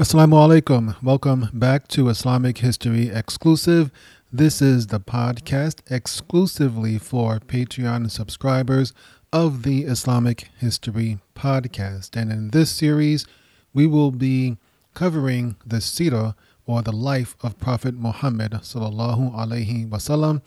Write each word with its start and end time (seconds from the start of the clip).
Assalamu 0.00 0.32
alaikum. 0.32 0.96
Welcome 1.02 1.50
back 1.52 1.86
to 1.88 2.08
Islamic 2.08 2.56
History 2.56 3.10
Exclusive. 3.10 3.90
This 4.32 4.62
is 4.62 4.86
the 4.86 4.98
podcast 4.98 5.80
exclusively 5.90 6.96
for 6.96 7.38
Patreon 7.38 8.10
subscribers 8.10 8.94
of 9.30 9.62
the 9.62 9.82
Islamic 9.82 10.48
History 10.56 11.18
Podcast. 11.34 12.16
And 12.16 12.32
in 12.32 12.48
this 12.48 12.70
series, 12.70 13.26
we 13.74 13.86
will 13.86 14.10
be 14.10 14.56
covering 14.94 15.56
the 15.66 15.82
Sirah 15.82 16.34
or 16.64 16.80
the 16.80 16.92
life 16.92 17.36
of 17.42 17.60
Prophet 17.60 17.94
Muhammad 17.94 18.52
sallallahu 18.52 19.36
alaihi 19.36 19.86
wasallam. 19.86 20.40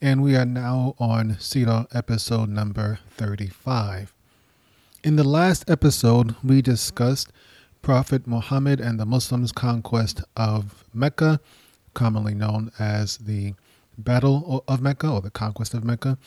And 0.00 0.22
we 0.22 0.36
are 0.36 0.46
now 0.46 0.94
on 1.00 1.30
Sirah 1.40 1.88
episode 1.92 2.48
number 2.48 3.00
35. 3.16 4.14
In 5.02 5.16
the 5.16 5.24
last 5.24 5.68
episode, 5.68 6.36
we 6.44 6.62
discussed 6.62 7.32
Prophet 7.82 8.26
Muhammad 8.26 8.80
and 8.80 9.00
the 9.00 9.06
Muslims' 9.06 9.52
conquest 9.52 10.22
of 10.36 10.84
Mecca, 10.92 11.40
commonly 11.94 12.34
known 12.34 12.70
as 12.78 13.16
the 13.18 13.54
Battle 13.96 14.64
of 14.68 14.80
Mecca 14.80 15.08
or 15.08 15.20
the 15.20 15.30
Conquest 15.30 15.74
of 15.74 15.84
Mecca. 15.84 16.18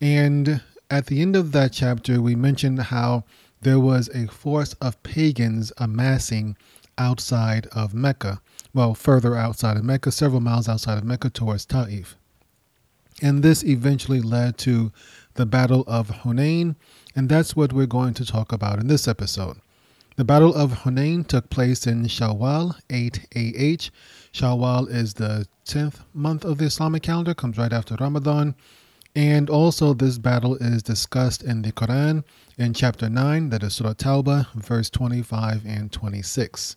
And 0.00 0.62
at 0.90 1.06
the 1.06 1.20
end 1.20 1.36
of 1.36 1.52
that 1.52 1.72
chapter, 1.72 2.20
we 2.20 2.34
mentioned 2.34 2.80
how 2.80 3.24
there 3.60 3.80
was 3.80 4.08
a 4.14 4.26
force 4.26 4.74
of 4.74 5.02
pagans 5.02 5.72
amassing 5.78 6.56
outside 6.96 7.66
of 7.68 7.94
Mecca, 7.94 8.40
well, 8.72 8.94
further 8.94 9.36
outside 9.36 9.76
of 9.76 9.84
Mecca, 9.84 10.12
several 10.12 10.40
miles 10.40 10.68
outside 10.68 10.98
of 10.98 11.04
Mecca 11.04 11.30
towards 11.30 11.64
Ta'if. 11.64 12.16
And 13.22 13.42
this 13.42 13.64
eventually 13.64 14.20
led 14.20 14.56
to 14.58 14.92
the 15.34 15.46
Battle 15.46 15.84
of 15.86 16.08
Hunain, 16.08 16.76
and 17.14 17.28
that's 17.28 17.54
what 17.54 17.72
we're 17.72 17.86
going 17.86 18.14
to 18.14 18.24
talk 18.24 18.52
about 18.52 18.78
in 18.78 18.86
this 18.86 19.06
episode. 19.06 19.58
The 20.20 20.24
Battle 20.26 20.54
of 20.54 20.82
Hunain 20.82 21.26
took 21.26 21.48
place 21.48 21.86
in 21.86 22.04
Shawwal 22.04 22.78
8 22.90 23.20
AH. 23.34 23.88
Shawwal 24.34 24.86
is 24.90 25.14
the 25.14 25.46
10th 25.64 26.00
month 26.12 26.44
of 26.44 26.58
the 26.58 26.66
Islamic 26.66 27.02
calendar, 27.02 27.32
comes 27.32 27.56
right 27.56 27.72
after 27.72 27.96
Ramadan. 27.98 28.54
And 29.16 29.48
also, 29.48 29.94
this 29.94 30.18
battle 30.18 30.56
is 30.56 30.82
discussed 30.82 31.42
in 31.42 31.62
the 31.62 31.72
Quran 31.72 32.24
in 32.58 32.74
chapter 32.74 33.08
9, 33.08 33.48
that 33.48 33.62
is 33.62 33.72
Surah 33.72 33.94
Tawbah, 33.94 34.48
verse 34.52 34.90
25 34.90 35.64
and 35.64 35.90
26. 35.90 36.76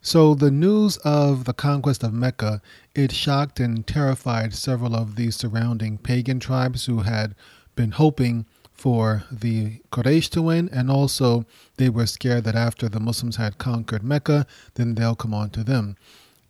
So, 0.00 0.36
the 0.36 0.52
news 0.52 0.96
of 0.98 1.46
the 1.46 1.54
conquest 1.54 2.04
of 2.04 2.12
Mecca, 2.12 2.62
it 2.94 3.10
shocked 3.10 3.58
and 3.58 3.84
terrified 3.84 4.54
several 4.54 4.94
of 4.94 5.16
the 5.16 5.32
surrounding 5.32 5.98
pagan 5.98 6.38
tribes 6.38 6.86
who 6.86 7.00
had 7.00 7.34
been 7.74 7.90
hoping 7.90 8.46
for 8.84 9.24
the 9.32 9.80
Quraysh 9.90 10.28
to 10.28 10.42
win, 10.42 10.68
and 10.70 10.90
also 10.90 11.46
they 11.78 11.88
were 11.88 12.04
scared 12.04 12.44
that 12.44 12.54
after 12.54 12.86
the 12.86 13.00
Muslims 13.00 13.36
had 13.36 13.56
conquered 13.56 14.02
Mecca, 14.02 14.46
then 14.74 14.94
they'll 14.94 15.14
come 15.14 15.32
on 15.32 15.48
to 15.52 15.64
them. 15.64 15.96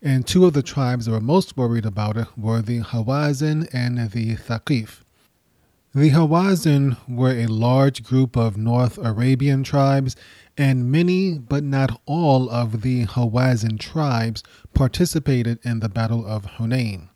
And 0.02 0.26
two 0.26 0.44
of 0.44 0.52
the 0.52 0.60
tribes 0.60 1.06
that 1.06 1.12
were 1.12 1.20
most 1.20 1.56
worried 1.56 1.86
about 1.86 2.16
it 2.16 2.26
were 2.36 2.60
the 2.60 2.80
Hawazin 2.80 3.68
and 3.72 4.10
the 4.10 4.34
Thaqif. 4.34 5.02
The 5.94 6.10
Hawazin 6.10 6.96
were 7.08 7.38
a 7.38 7.46
large 7.46 8.02
group 8.02 8.36
of 8.36 8.56
North 8.56 8.98
Arabian 8.98 9.62
tribes, 9.62 10.16
and 10.58 10.90
many, 10.90 11.38
but 11.38 11.62
not 11.62 12.00
all, 12.04 12.50
of 12.50 12.82
the 12.82 13.06
Hawazin 13.06 13.78
tribes 13.78 14.42
participated 14.74 15.60
in 15.62 15.78
the 15.78 15.88
Battle 15.88 16.26
of 16.26 16.46
Hunain. 16.56 17.10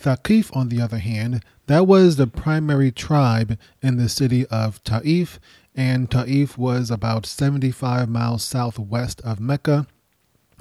Thaqif, 0.00 0.54
on 0.56 0.68
the 0.70 0.80
other 0.80 0.98
hand, 0.98 1.44
that 1.66 1.86
was 1.86 2.16
the 2.16 2.26
primary 2.26 2.90
tribe 2.90 3.58
in 3.82 3.96
the 3.96 4.08
city 4.08 4.46
of 4.46 4.82
Ta'if, 4.82 5.38
and 5.74 6.10
Ta'if 6.10 6.56
was 6.56 6.90
about 6.90 7.26
75 7.26 8.08
miles 8.08 8.42
southwest 8.42 9.20
of 9.22 9.40
Mecca. 9.40 9.86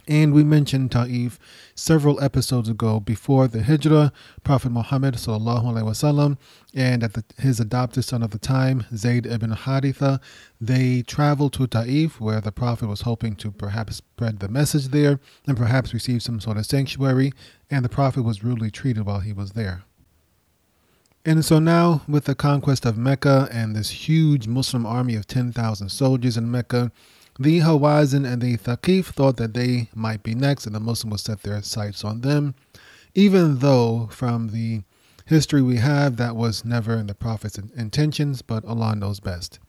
And 0.08 0.34
we 0.34 0.44
mentioned 0.44 0.92
Ta'if 0.92 1.38
several 1.76 2.22
episodes 2.24 2.68
ago 2.68 3.00
before 3.00 3.48
the 3.48 3.62
Hijrah, 3.62 4.12
Prophet 4.44 4.72
Muhammad 4.72 5.14
wasallam, 5.14 6.38
and 6.74 7.04
the, 7.04 7.24
his 7.38 7.60
adopted 7.60 8.04
son 8.04 8.24
of 8.24 8.32
the 8.32 8.40
time, 8.40 8.86
Zayd 8.96 9.28
ibn 9.28 9.52
Haritha, 9.52 10.20
they 10.60 11.04
traveled 11.04 11.54
to 11.54 11.68
Ta'if 11.68 12.20
where 12.20 12.42
the 12.42 12.52
Prophet 12.52 12.88
was 12.88 13.02
hoping 13.02 13.36
to 13.36 13.52
perhaps 13.52 13.98
spread 13.98 14.40
the 14.40 14.48
message 14.48 14.88
there 14.88 15.20
and 15.46 15.56
perhaps 15.56 15.94
receive 15.94 16.24
some 16.24 16.40
sort 16.40 16.58
of 16.58 16.66
sanctuary, 16.66 17.32
and 17.70 17.86
the 17.86 17.90
Prophet 17.90 18.24
was 18.24 18.44
rudely 18.44 18.72
treated 18.72 19.06
while 19.06 19.20
he 19.20 19.34
was 19.34 19.52
there. 19.52 19.84
And 21.26 21.44
so 21.44 21.60
now, 21.60 22.02
with 22.08 22.26
the 22.26 22.36
conquest 22.36 22.86
of 22.86 22.98
Mecca 22.98 23.50
and 23.52 23.76
this 23.76 23.90
huge 23.90 24.48
Muslim 24.48 24.86
army 24.86 25.16
of 25.16 25.28
10,000 25.28 25.90
soldiers 25.90 26.38
in 26.38 26.50
Mecca, 26.50 26.92
the 27.38 27.60
Hawazin 27.60 28.26
and 28.26 28.42
the 28.42 28.58
Thaqif 28.58 29.06
thought 29.08 29.38
that 29.38 29.54
they 29.54 29.90
might 29.94 30.24
be 30.24 30.34
next 30.34 30.66
and 30.66 30.74
the 30.74 30.80
Muslims 30.80 31.12
would 31.12 31.20
set 31.20 31.44
their 31.44 31.62
sights 31.62 32.04
on 32.04 32.22
them, 32.22 32.56
even 33.14 33.60
though 33.60 34.08
from 34.12 34.50
the 34.50 34.82
history 35.26 35.62
we 35.62 35.78
have, 35.78 36.18
that 36.18 36.36
was 36.36 36.66
never 36.66 36.96
in 36.96 37.08
the 37.08 37.14
Prophet's 37.14 37.58
intentions, 37.58 38.42
but 38.42 38.66
Allah 38.66 38.96
knows 38.96 39.20
best. 39.20 39.60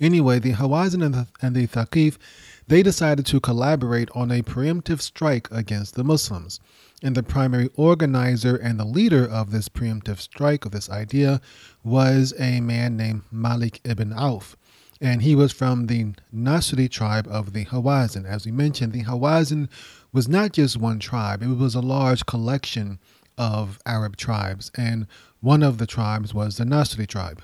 Anyway, 0.00 0.38
the 0.38 0.52
Hawazin 0.52 1.04
and 1.04 1.14
the, 1.14 1.26
and 1.40 1.56
the 1.56 1.66
Thaqif, 1.66 2.18
they 2.68 2.82
decided 2.82 3.26
to 3.26 3.40
collaborate 3.40 4.08
on 4.14 4.30
a 4.30 4.42
preemptive 4.42 5.00
strike 5.00 5.48
against 5.50 5.94
the 5.94 6.04
Muslims. 6.04 6.60
And 7.02 7.16
the 7.16 7.22
primary 7.22 7.68
organizer 7.74 8.56
and 8.56 8.78
the 8.78 8.84
leader 8.84 9.26
of 9.28 9.50
this 9.50 9.68
preemptive 9.68 10.20
strike, 10.20 10.64
of 10.64 10.70
this 10.70 10.88
idea, 10.88 11.40
was 11.82 12.32
a 12.38 12.60
man 12.60 12.96
named 12.96 13.22
Malik 13.32 13.80
ibn 13.84 14.12
Auf. 14.12 14.56
And 15.00 15.22
he 15.22 15.34
was 15.34 15.52
from 15.52 15.88
the 15.88 16.12
Nasri 16.32 16.88
tribe 16.88 17.26
of 17.28 17.52
the 17.52 17.64
Hawazin. 17.64 18.24
As 18.24 18.46
we 18.46 18.52
mentioned, 18.52 18.92
the 18.92 19.02
Hawazin 19.02 19.68
was 20.12 20.28
not 20.28 20.52
just 20.52 20.76
one 20.76 21.00
tribe, 21.00 21.42
it 21.42 21.48
was 21.48 21.74
a 21.74 21.80
large 21.80 22.24
collection 22.26 23.00
of 23.36 23.80
Arab 23.84 24.16
tribes. 24.16 24.70
And 24.76 25.08
one 25.40 25.64
of 25.64 25.78
the 25.78 25.86
tribes 25.86 26.32
was 26.32 26.56
the 26.56 26.64
Nasri 26.64 27.08
tribe. 27.08 27.42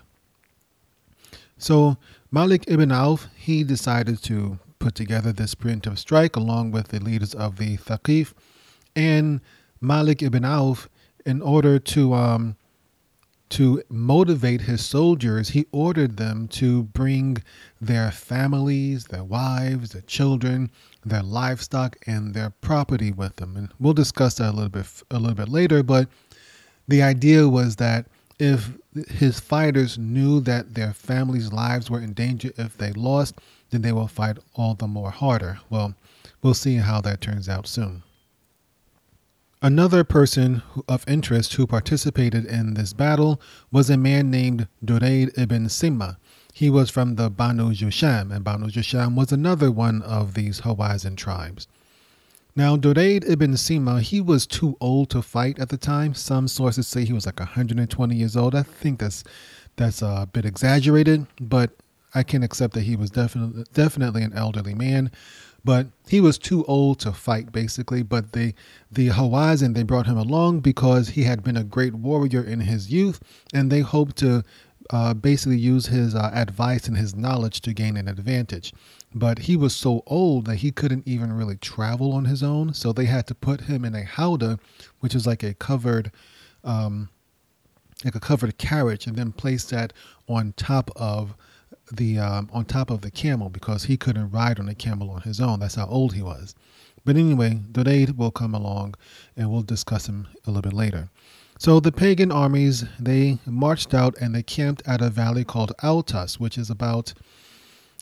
So 1.56 1.96
Malik 2.30 2.64
ibn 2.68 2.92
Auf, 2.92 3.26
he 3.36 3.64
decided 3.64 4.22
to 4.24 4.60
put 4.78 4.94
together 4.94 5.32
this 5.32 5.54
preemptive 5.54 5.98
strike 5.98 6.36
along 6.36 6.70
with 6.70 6.88
the 6.88 7.00
leaders 7.00 7.34
of 7.34 7.56
the 7.56 7.76
Thaqif 7.76 8.32
and 8.94 9.40
Malik 9.80 10.22
ibn 10.22 10.44
Auf, 10.44 10.88
in 11.24 11.42
order 11.42 11.78
to 11.78 12.14
um, 12.14 12.56
to 13.50 13.82
motivate 13.88 14.62
his 14.62 14.84
soldiers, 14.84 15.50
he 15.50 15.66
ordered 15.72 16.16
them 16.18 16.48
to 16.48 16.82
bring 16.82 17.42
their 17.80 18.10
families, 18.10 19.04
their 19.04 19.24
wives, 19.24 19.90
their 19.90 20.02
children, 20.02 20.70
their 21.04 21.22
livestock, 21.22 21.96
and 22.06 22.34
their 22.34 22.50
property 22.50 23.10
with 23.10 23.36
them. 23.36 23.56
And 23.56 23.72
we'll 23.80 23.94
discuss 23.94 24.34
that 24.34 24.50
a 24.50 24.56
little 24.56 24.68
bit 24.68 24.86
a 25.10 25.18
little 25.18 25.34
bit 25.34 25.48
later. 25.48 25.82
But 25.82 26.08
the 26.88 27.02
idea 27.02 27.48
was 27.48 27.76
that 27.76 28.06
if 28.38 28.76
his 29.08 29.40
fighters 29.40 29.98
knew 29.98 30.40
that 30.40 30.74
their 30.74 30.92
families' 30.92 31.52
lives 31.52 31.90
were 31.90 32.00
in 32.00 32.12
danger 32.12 32.52
if 32.56 32.76
they 32.76 32.92
lost, 32.92 33.36
then 33.70 33.82
they 33.82 33.92
will 33.92 34.08
fight 34.08 34.38
all 34.54 34.74
the 34.74 34.86
more 34.86 35.10
harder. 35.10 35.60
Well, 35.70 35.94
we'll 36.42 36.54
see 36.54 36.76
how 36.76 37.00
that 37.02 37.20
turns 37.20 37.48
out 37.48 37.66
soon. 37.66 38.02
Another 39.60 40.04
person 40.04 40.62
of 40.86 41.04
interest 41.08 41.54
who 41.54 41.66
participated 41.66 42.44
in 42.44 42.74
this 42.74 42.92
battle 42.92 43.40
was 43.72 43.90
a 43.90 43.96
man 43.96 44.30
named 44.30 44.68
Durayd 44.84 45.36
ibn 45.36 45.66
Sima. 45.66 46.16
He 46.54 46.70
was 46.70 46.90
from 46.90 47.16
the 47.16 47.28
Banu 47.28 47.72
Jusham, 47.72 48.32
and 48.32 48.44
Banu 48.44 48.68
Jusham 48.68 49.16
was 49.16 49.32
another 49.32 49.72
one 49.72 50.02
of 50.02 50.34
these 50.34 50.60
Hawazin 50.60 51.16
tribes. 51.16 51.66
Now, 52.54 52.76
Durayd 52.76 53.28
ibn 53.28 53.52
Sima, 53.52 54.00
he 54.00 54.20
was 54.20 54.46
too 54.46 54.76
old 54.80 55.10
to 55.10 55.22
fight 55.22 55.58
at 55.58 55.68
the 55.68 55.76
time. 55.76 56.14
Some 56.14 56.48
sources 56.48 56.86
say 56.86 57.04
he 57.04 57.12
was 57.12 57.26
like 57.26 57.40
120 57.40 58.14
years 58.14 58.36
old. 58.36 58.54
I 58.54 58.62
think 58.62 59.00
that's 59.00 59.24
that's 59.76 60.02
a 60.02 60.28
bit 60.32 60.44
exaggerated, 60.44 61.26
but 61.40 61.70
I 62.14 62.22
can 62.22 62.42
accept 62.42 62.74
that 62.74 62.82
he 62.82 62.96
was 62.96 63.10
definitely 63.10 63.64
definitely 63.72 64.22
an 64.22 64.32
elderly 64.32 64.74
man 64.74 65.10
but 65.64 65.88
he 66.08 66.20
was 66.20 66.38
too 66.38 66.64
old 66.64 66.98
to 67.00 67.12
fight 67.12 67.52
basically. 67.52 68.02
But 68.02 68.32
the 68.32 68.54
the 68.90 69.08
hawazin 69.08 69.74
they 69.74 69.82
brought 69.82 70.06
him 70.06 70.16
along 70.16 70.60
because 70.60 71.10
he 71.10 71.24
had 71.24 71.42
been 71.42 71.56
a 71.56 71.64
great 71.64 71.94
warrior 71.94 72.42
in 72.42 72.60
his 72.60 72.90
youth 72.90 73.20
and 73.52 73.70
they 73.70 73.80
hoped 73.80 74.16
to 74.16 74.44
uh, 74.90 75.12
basically 75.12 75.58
use 75.58 75.86
his 75.86 76.14
uh, 76.14 76.30
advice 76.32 76.88
and 76.88 76.96
his 76.96 77.14
knowledge 77.14 77.60
to 77.60 77.74
gain 77.74 77.96
an 77.96 78.08
advantage. 78.08 78.72
But 79.14 79.40
he 79.40 79.56
was 79.56 79.76
so 79.76 80.02
old 80.06 80.46
that 80.46 80.56
he 80.56 80.70
couldn't 80.70 81.06
even 81.06 81.32
really 81.32 81.56
travel 81.56 82.12
on 82.12 82.24
his 82.24 82.42
own 82.42 82.72
so 82.72 82.92
they 82.92 83.06
had 83.06 83.26
to 83.26 83.34
put 83.34 83.62
him 83.62 83.84
in 83.84 83.94
a 83.94 84.04
howdah 84.04 84.58
which 85.00 85.14
is 85.14 85.26
like 85.26 85.42
a 85.42 85.54
covered 85.54 86.10
um, 86.64 87.08
like 88.04 88.14
a 88.14 88.20
covered 88.20 88.56
carriage 88.58 89.06
and 89.06 89.16
then 89.16 89.32
place 89.32 89.64
that 89.66 89.92
on 90.28 90.54
top 90.56 90.90
of 90.96 91.34
the 91.92 92.18
um, 92.18 92.50
on 92.52 92.64
top 92.64 92.90
of 92.90 93.00
the 93.00 93.10
camel 93.10 93.48
because 93.48 93.84
he 93.84 93.96
couldn't 93.96 94.30
ride 94.30 94.58
on 94.58 94.68
a 94.68 94.74
camel 94.74 95.10
on 95.10 95.22
his 95.22 95.40
own. 95.40 95.60
That's 95.60 95.76
how 95.76 95.86
old 95.86 96.14
he 96.14 96.22
was. 96.22 96.54
But 97.04 97.16
anyway, 97.16 97.60
Durayd 97.72 98.16
will 98.16 98.30
come 98.30 98.54
along, 98.54 98.94
and 99.36 99.50
we'll 99.50 99.62
discuss 99.62 100.08
him 100.08 100.28
a 100.46 100.50
little 100.50 100.62
bit 100.62 100.76
later. 100.76 101.08
So 101.58 101.80
the 101.80 101.92
pagan 101.92 102.30
armies 102.30 102.84
they 103.00 103.38
marched 103.46 103.94
out 103.94 104.16
and 104.20 104.34
they 104.34 104.42
camped 104.42 104.82
at 104.86 105.02
a 105.02 105.10
valley 105.10 105.44
called 105.44 105.72
Autas, 105.82 106.38
which 106.38 106.56
is 106.58 106.70
about 106.70 107.14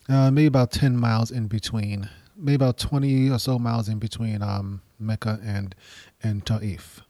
uh, 0.08 0.30
maybe 0.30 0.46
about 0.46 0.72
ten 0.72 0.96
miles 0.96 1.30
in 1.30 1.46
between 1.46 2.08
maybe 2.36 2.56
about 2.56 2.78
20 2.78 3.30
or 3.30 3.38
so 3.38 3.58
miles 3.58 3.88
in 3.88 3.98
between 3.98 4.42
um, 4.42 4.80
Mecca 4.98 5.40
and, 5.42 5.74
and 6.22 6.44
Ta'if. 6.44 7.00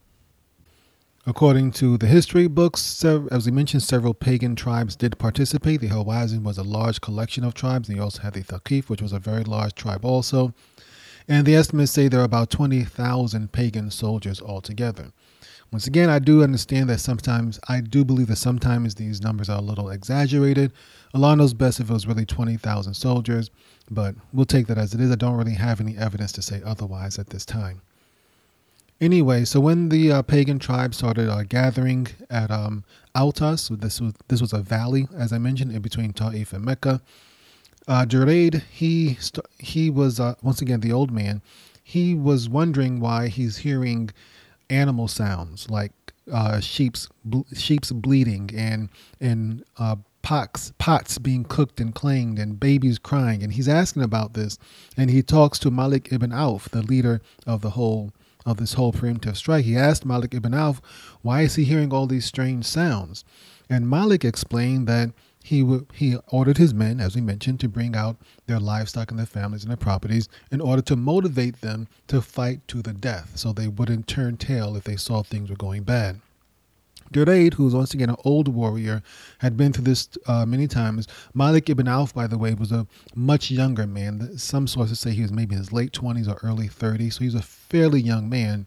According 1.28 1.73
to 1.73 1.99
the 1.99 2.06
history 2.06 2.46
books, 2.46 3.05
as 3.05 3.46
we 3.46 3.50
mentioned, 3.50 3.82
several 3.82 4.14
pagan 4.14 4.55
tribes 4.55 4.94
did 4.94 5.19
participate. 5.19 5.81
The 5.81 5.88
Hawazin 5.88 6.44
was 6.44 6.56
a 6.56 6.62
large 6.62 7.00
collection 7.00 7.43
of 7.43 7.52
tribes, 7.52 7.88
and 7.88 7.96
you 7.96 8.02
also 8.05 8.23
had 8.23 8.34
the 8.34 8.44
Thaqif, 8.44 8.88
which 8.88 9.02
was 9.02 9.12
a 9.12 9.19
very 9.19 9.43
large 9.43 9.75
tribe 9.75 10.05
also. 10.05 10.55
And 11.26 11.44
the 11.44 11.56
estimates 11.56 11.90
say 11.90 12.06
there 12.06 12.20
are 12.20 12.25
about 12.25 12.50
20,000 12.50 13.50
pagan 13.50 13.90
soldiers 13.90 14.40
altogether. 14.40 15.11
Once 15.73 15.88
again, 15.88 16.08
I 16.08 16.20
do 16.20 16.44
understand 16.44 16.88
that 16.90 17.00
sometimes, 17.00 17.58
I 17.69 17.81
do 17.81 18.05
believe 18.05 18.29
that 18.29 18.37
sometimes 18.37 18.94
these 18.94 19.20
numbers 19.20 19.49
are 19.49 19.58
a 19.58 19.62
little 19.62 19.90
exaggerated. 19.90 20.72
Allah 21.12 21.34
knows 21.34 21.55
best 21.55 21.81
if 21.81 21.90
it 21.90 21.93
was 21.93 22.06
really 22.06 22.25
20,000 22.25 22.94
soldiers, 22.94 23.50
but 23.90 24.14
we'll 24.32 24.46
take 24.46 24.69
that 24.69 24.79
as 24.79 24.94
it 24.94 25.00
is. 25.00 25.11
I 25.11 25.17
don't 25.17 25.37
really 25.37 25.55
have 25.55 25.81
any 25.81 25.96
evidence 25.96 26.31
to 26.32 26.43
say 26.43 26.62
otherwise 26.64 27.19
at 27.19 27.31
this 27.31 27.44
time. 27.44 27.82
Anyway, 29.00 29.44
so 29.44 29.60
when 29.60 29.90
the 29.90 30.10
uh, 30.10 30.22
pagan 30.22 30.58
tribe 30.58 30.94
started 30.94 31.28
uh, 31.28 31.43
gathering 31.43 32.08
at 32.31 32.50
um, 32.50 32.82
Autas, 33.14 33.60
so 33.60 33.76
this 33.76 34.00
was 34.00 34.14
this 34.28 34.40
was 34.40 34.54
a 34.54 34.60
valley, 34.62 35.06
as 35.14 35.34
I 35.34 35.38
mentioned, 35.38 35.72
in 35.72 35.82
between 35.82 36.14
Ta'if 36.14 36.52
and 36.54 36.64
Mecca. 36.64 37.02
Uh, 37.87 38.06
he 38.70 39.14
st- 39.20 39.46
he 39.58 39.90
was 39.90 40.19
uh, 40.19 40.34
once 40.43 40.62
again 40.62 40.81
the 40.81 40.93
old 40.93 41.10
man. 41.10 41.43
He 41.84 42.14
was 42.14 42.48
wondering 42.48 42.98
why 42.98 43.28
he's 43.28 43.58
hearing 43.58 44.10
animal 44.70 45.08
sounds 45.08 45.70
like 45.70 45.93
uh, 46.32 46.60
sheep's 46.60 47.08
ble- 47.25 47.46
sheep's 47.54 47.93
bleeding 47.93 48.50
and 48.56 48.88
and 49.20 49.62
uh, 49.78 49.96
pots 50.22 50.72
pots 50.78 51.19
being 51.19 51.44
cooked 51.44 51.81
and 51.81 51.94
clanged 51.94 52.38
and 52.38 52.58
babies 52.58 52.98
crying. 52.98 53.43
And 53.43 53.52
he's 53.52 53.69
asking 53.69 54.02
about 54.02 54.32
this, 54.32 54.58
and 54.96 55.10
he 55.10 55.22
talks 55.22 55.58
to 55.60 55.70
Malik 55.70 56.12
ibn 56.12 56.32
Auf, 56.32 56.70
the 56.70 56.82
leader 56.82 57.20
of 57.46 57.60
the 57.60 57.70
whole 57.70 58.12
of 58.46 58.56
this 58.56 58.75
whole 58.75 58.93
preemptive 58.93 59.37
strike. 59.37 59.66
He 59.66 59.76
asked 59.76 60.06
Malik 60.06 60.32
ibn 60.32 60.54
Auf, 60.54 60.81
why 61.20 61.43
is 61.43 61.56
he 61.56 61.64
hearing 61.64 61.93
all 61.93 62.06
these 62.06 62.25
strange 62.25 62.64
sounds? 62.64 63.25
And 63.69 63.90
Malik 63.90 64.25
explained 64.25 64.87
that 64.87 65.10
he 65.43 65.60
w- 65.60 65.87
he 65.93 66.16
ordered 66.28 66.56
his 66.56 66.72
men, 66.72 67.00
as 67.00 67.14
we 67.14 67.20
mentioned, 67.20 67.60
to 67.60 67.69
bring 67.69 67.94
out 67.94 68.16
their 68.46 68.58
livestock 68.58 69.10
and 69.10 69.19
their 69.19 69.26
families 69.26 69.62
and 69.62 69.70
their 69.70 69.76
properties 69.76 70.28
in 70.50 70.60
order 70.60 70.82
to 70.82 70.96
motivate 70.96 71.60
them 71.60 71.88
to 72.08 72.20
fight 72.22 72.66
to 72.69 72.82
the 72.82 72.93
death, 72.93 73.32
so 73.37 73.52
they 73.52 73.69
wouldn't 73.69 74.08
turn 74.08 74.37
tail 74.37 74.76
if 74.76 74.84
they 74.84 74.96
saw 74.96 75.22
things 75.22 75.50
were 75.50 75.56
going 75.56 75.82
bad. 75.82 76.20
Duraid, 77.12 77.55
who's 77.55 77.75
once 77.75 77.94
again 77.94 78.11
an 78.11 78.17
old 78.25 78.49
warrior, 78.49 79.03
had 79.38 79.56
been 79.56 79.73
through 79.73 79.85
this 79.85 80.08
uh, 80.26 80.44
many 80.47 80.67
times. 80.67 81.06
Malik 81.35 81.70
ibn 81.70 81.88
Auf, 81.88 82.14
by 82.14 82.26
the 82.26 82.38
way, 82.38 82.55
was 82.55 82.73
a 82.73 82.87
much 83.14 83.50
younger 83.50 83.87
man. 83.87 84.37
Some 84.38 84.67
sources 84.67 85.00
say 85.00 85.12
he 85.12 85.23
was 85.23 85.32
maybe 85.32 85.55
in 85.55 85.61
his 85.61 85.73
late 85.73 85.93
20s 85.93 86.29
or 86.29 86.38
early 86.47 86.69
30s, 86.69 87.14
so 87.14 87.25
he's 87.25 87.35
a 87.35 87.43
fairly 87.43 88.00
young 88.00 88.29
man. 88.29 88.67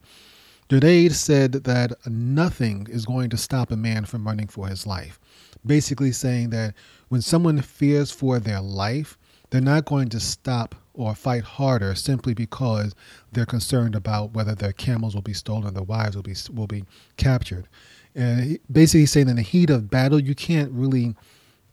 Duraid 0.69 1.13
said 1.13 1.53
that 1.53 1.93
nothing 2.05 2.85
is 2.89 3.05
going 3.05 3.29
to 3.31 3.37
stop 3.37 3.71
a 3.71 3.75
man 3.75 4.05
from 4.05 4.25
running 4.25 4.47
for 4.47 4.67
his 4.67 4.85
life. 4.85 5.19
Basically, 5.65 6.11
saying 6.11 6.51
that 6.51 6.75
when 7.09 7.21
someone 7.21 7.59
fears 7.61 8.11
for 8.11 8.39
their 8.39 8.61
life, 8.61 9.17
they're 9.49 9.61
not 9.61 9.85
going 9.85 10.09
to 10.09 10.19
stop 10.19 10.75
or 10.99 11.15
fight 11.15 11.43
harder 11.43 11.95
simply 11.95 12.33
because 12.33 12.93
they're 13.31 13.45
concerned 13.45 13.95
about 13.95 14.33
whether 14.33 14.53
their 14.53 14.73
camels 14.73 15.15
will 15.15 15.21
be 15.21 15.33
stolen, 15.33 15.73
their 15.73 15.83
wives 15.83 16.15
will 16.15 16.23
be 16.23 16.35
will 16.53 16.67
be 16.67 16.83
captured. 17.15 17.67
And 18.13 18.59
basically 18.69 19.05
saying 19.05 19.29
in 19.29 19.37
the 19.37 19.41
heat 19.41 19.69
of 19.69 19.89
battle, 19.89 20.19
you 20.19 20.35
can't 20.35 20.71
really 20.71 21.15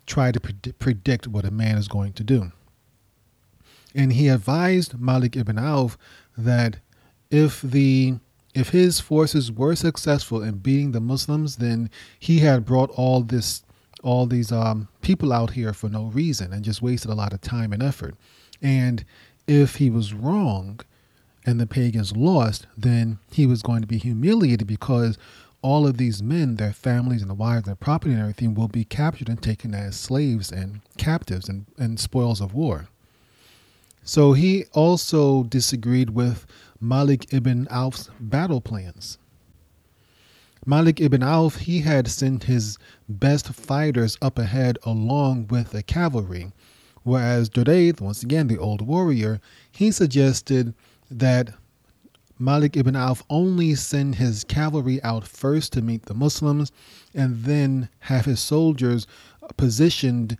try 0.06 0.31
to 0.31 0.40
predict 0.78 1.26
what 1.26 1.44
a 1.44 1.50
man 1.50 1.76
is 1.76 1.88
going 1.88 2.12
to 2.12 2.23
do. 2.23 2.52
And 3.94 4.12
he 4.12 4.28
advised 4.28 5.00
Malik 5.00 5.37
ibn 5.37 5.58
Auf 5.58 5.99
that 6.38 6.76
if 7.31 7.61
the 7.62 8.14
if 8.55 8.69
his 8.69 9.00
forces 9.00 9.50
were 9.50 9.75
successful 9.75 10.43
in 10.43 10.58
beating 10.58 10.93
the 10.93 11.00
Muslims, 11.00 11.56
then 11.56 11.90
he 12.19 12.38
had 12.38 12.64
brought 12.64 12.90
all 12.90 13.23
this 13.23 13.64
all 14.05 14.26
these 14.26 14.52
um, 14.52 14.87
people 15.00 15.32
out 15.32 15.50
here 15.50 15.73
for 15.73 15.88
no 15.88 16.05
reason 16.05 16.52
and 16.52 16.64
just 16.64 16.81
wasted 16.81 17.11
a 17.11 17.14
lot 17.14 17.32
of 17.32 17.40
time 17.40 17.73
and 17.73 17.82
effort. 17.82 18.14
And 18.62 19.04
if 19.46 19.76
he 19.76 19.90
was 19.90 20.12
wrong 20.12 20.80
and 21.44 21.60
the 21.60 21.66
pagans 21.66 22.16
lost, 22.16 22.66
then 22.76 23.18
he 23.30 23.46
was 23.46 23.62
going 23.62 23.80
to 23.82 23.86
be 23.86 23.98
humiliated 23.98 24.66
because 24.66 25.18
all 25.62 25.86
of 25.86 25.96
these 25.96 26.22
men, 26.22 26.56
their 26.56 26.72
families 26.72 27.22
and 27.22 27.30
the 27.30 27.34
wives, 27.34 27.66
their 27.66 27.74
property 27.74 28.12
and 28.12 28.20
everything 28.20 28.54
will 28.54 28.68
be 28.68 28.84
captured 28.84 29.28
and 29.28 29.42
taken 29.42 29.74
as 29.74 29.96
slaves 29.96 30.52
and 30.52 30.80
captives 30.96 31.48
and, 31.48 31.66
and 31.78 31.98
spoils 31.98 32.40
of 32.40 32.54
war. 32.54 32.88
So 34.04 34.32
he 34.32 34.66
also 34.72 35.44
disagreed 35.44 36.10
with 36.10 36.46
Malik 36.80 37.32
ibn 37.32 37.66
Auf's 37.68 38.10
battle 38.20 38.60
plans. 38.60 39.18
Malik 40.64 41.00
ibn 41.00 41.22
Auf, 41.22 41.56
he 41.56 41.80
had 41.80 42.08
sent 42.08 42.44
his 42.44 42.76
best 43.08 43.48
fighters 43.48 44.18
up 44.20 44.38
ahead 44.38 44.78
along 44.82 45.46
with 45.46 45.70
the 45.70 45.82
cavalry, 45.82 46.52
whereas 47.06 47.48
Duraid, 47.48 48.00
once 48.00 48.22
again 48.22 48.48
the 48.48 48.58
old 48.58 48.82
warrior, 48.82 49.40
he 49.70 49.90
suggested 49.90 50.74
that 51.10 51.54
Malik 52.38 52.76
ibn 52.76 52.96
Auf 52.96 53.22
only 53.30 53.74
send 53.74 54.16
his 54.16 54.44
cavalry 54.44 55.02
out 55.02 55.26
first 55.26 55.72
to 55.72 55.82
meet 55.82 56.06
the 56.06 56.14
Muslims 56.14 56.72
and 57.14 57.44
then 57.44 57.88
have 58.00 58.26
his 58.26 58.40
soldiers 58.40 59.06
positioned 59.56 60.36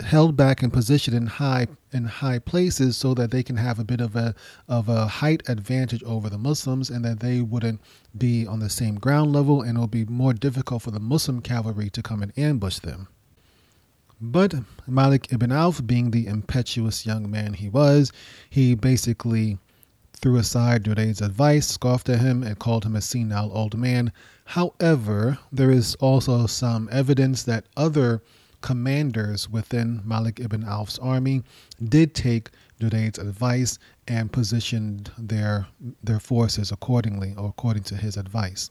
held 0.00 0.36
back 0.36 0.62
and 0.62 0.72
positioned 0.72 1.16
in 1.16 1.26
high 1.26 1.68
in 1.92 2.04
high 2.04 2.38
places 2.38 2.96
so 2.96 3.14
that 3.14 3.30
they 3.30 3.42
can 3.42 3.56
have 3.56 3.78
a 3.78 3.84
bit 3.84 4.00
of 4.00 4.16
a 4.16 4.34
of 4.68 4.88
a 4.88 5.06
height 5.06 5.42
advantage 5.48 6.02
over 6.02 6.28
the 6.28 6.38
Muslims 6.38 6.90
and 6.90 7.04
that 7.04 7.20
they 7.20 7.40
wouldn't 7.40 7.80
be 8.16 8.46
on 8.46 8.58
the 8.58 8.70
same 8.70 8.96
ground 8.96 9.32
level 9.32 9.62
and 9.62 9.76
it 9.76 9.80
will 9.80 9.86
be 9.86 10.04
more 10.06 10.32
difficult 10.32 10.82
for 10.82 10.90
the 10.90 11.00
Muslim 11.00 11.40
cavalry 11.40 11.88
to 11.90 12.02
come 12.02 12.22
and 12.22 12.36
ambush 12.36 12.78
them. 12.80 13.08
But 14.24 14.54
Malik 14.86 15.32
ibn 15.32 15.50
Auf, 15.50 15.84
being 15.84 16.12
the 16.12 16.28
impetuous 16.28 17.04
young 17.04 17.28
man 17.28 17.54
he 17.54 17.68
was, 17.68 18.12
he 18.48 18.76
basically 18.76 19.58
threw 20.12 20.36
aside 20.36 20.84
Duraid's 20.84 21.20
advice, 21.20 21.66
scoffed 21.66 22.08
at 22.08 22.20
him, 22.20 22.44
and 22.44 22.56
called 22.56 22.84
him 22.84 22.94
a 22.94 23.00
senile 23.00 23.50
old 23.52 23.76
man. 23.76 24.12
However, 24.44 25.40
there 25.50 25.72
is 25.72 25.96
also 25.96 26.46
some 26.46 26.88
evidence 26.92 27.42
that 27.42 27.66
other 27.76 28.22
commanders 28.60 29.48
within 29.50 30.02
Malik 30.04 30.38
ibn 30.38 30.62
Auf's 30.62 31.00
army 31.00 31.42
did 31.82 32.14
take 32.14 32.50
Duraid's 32.78 33.18
advice 33.18 33.80
and 34.06 34.30
positioned 34.30 35.10
their 35.18 35.66
their 36.00 36.20
forces 36.20 36.70
accordingly 36.70 37.34
or 37.36 37.48
according 37.48 37.82
to 37.84 37.96
his 37.96 38.16
advice. 38.16 38.70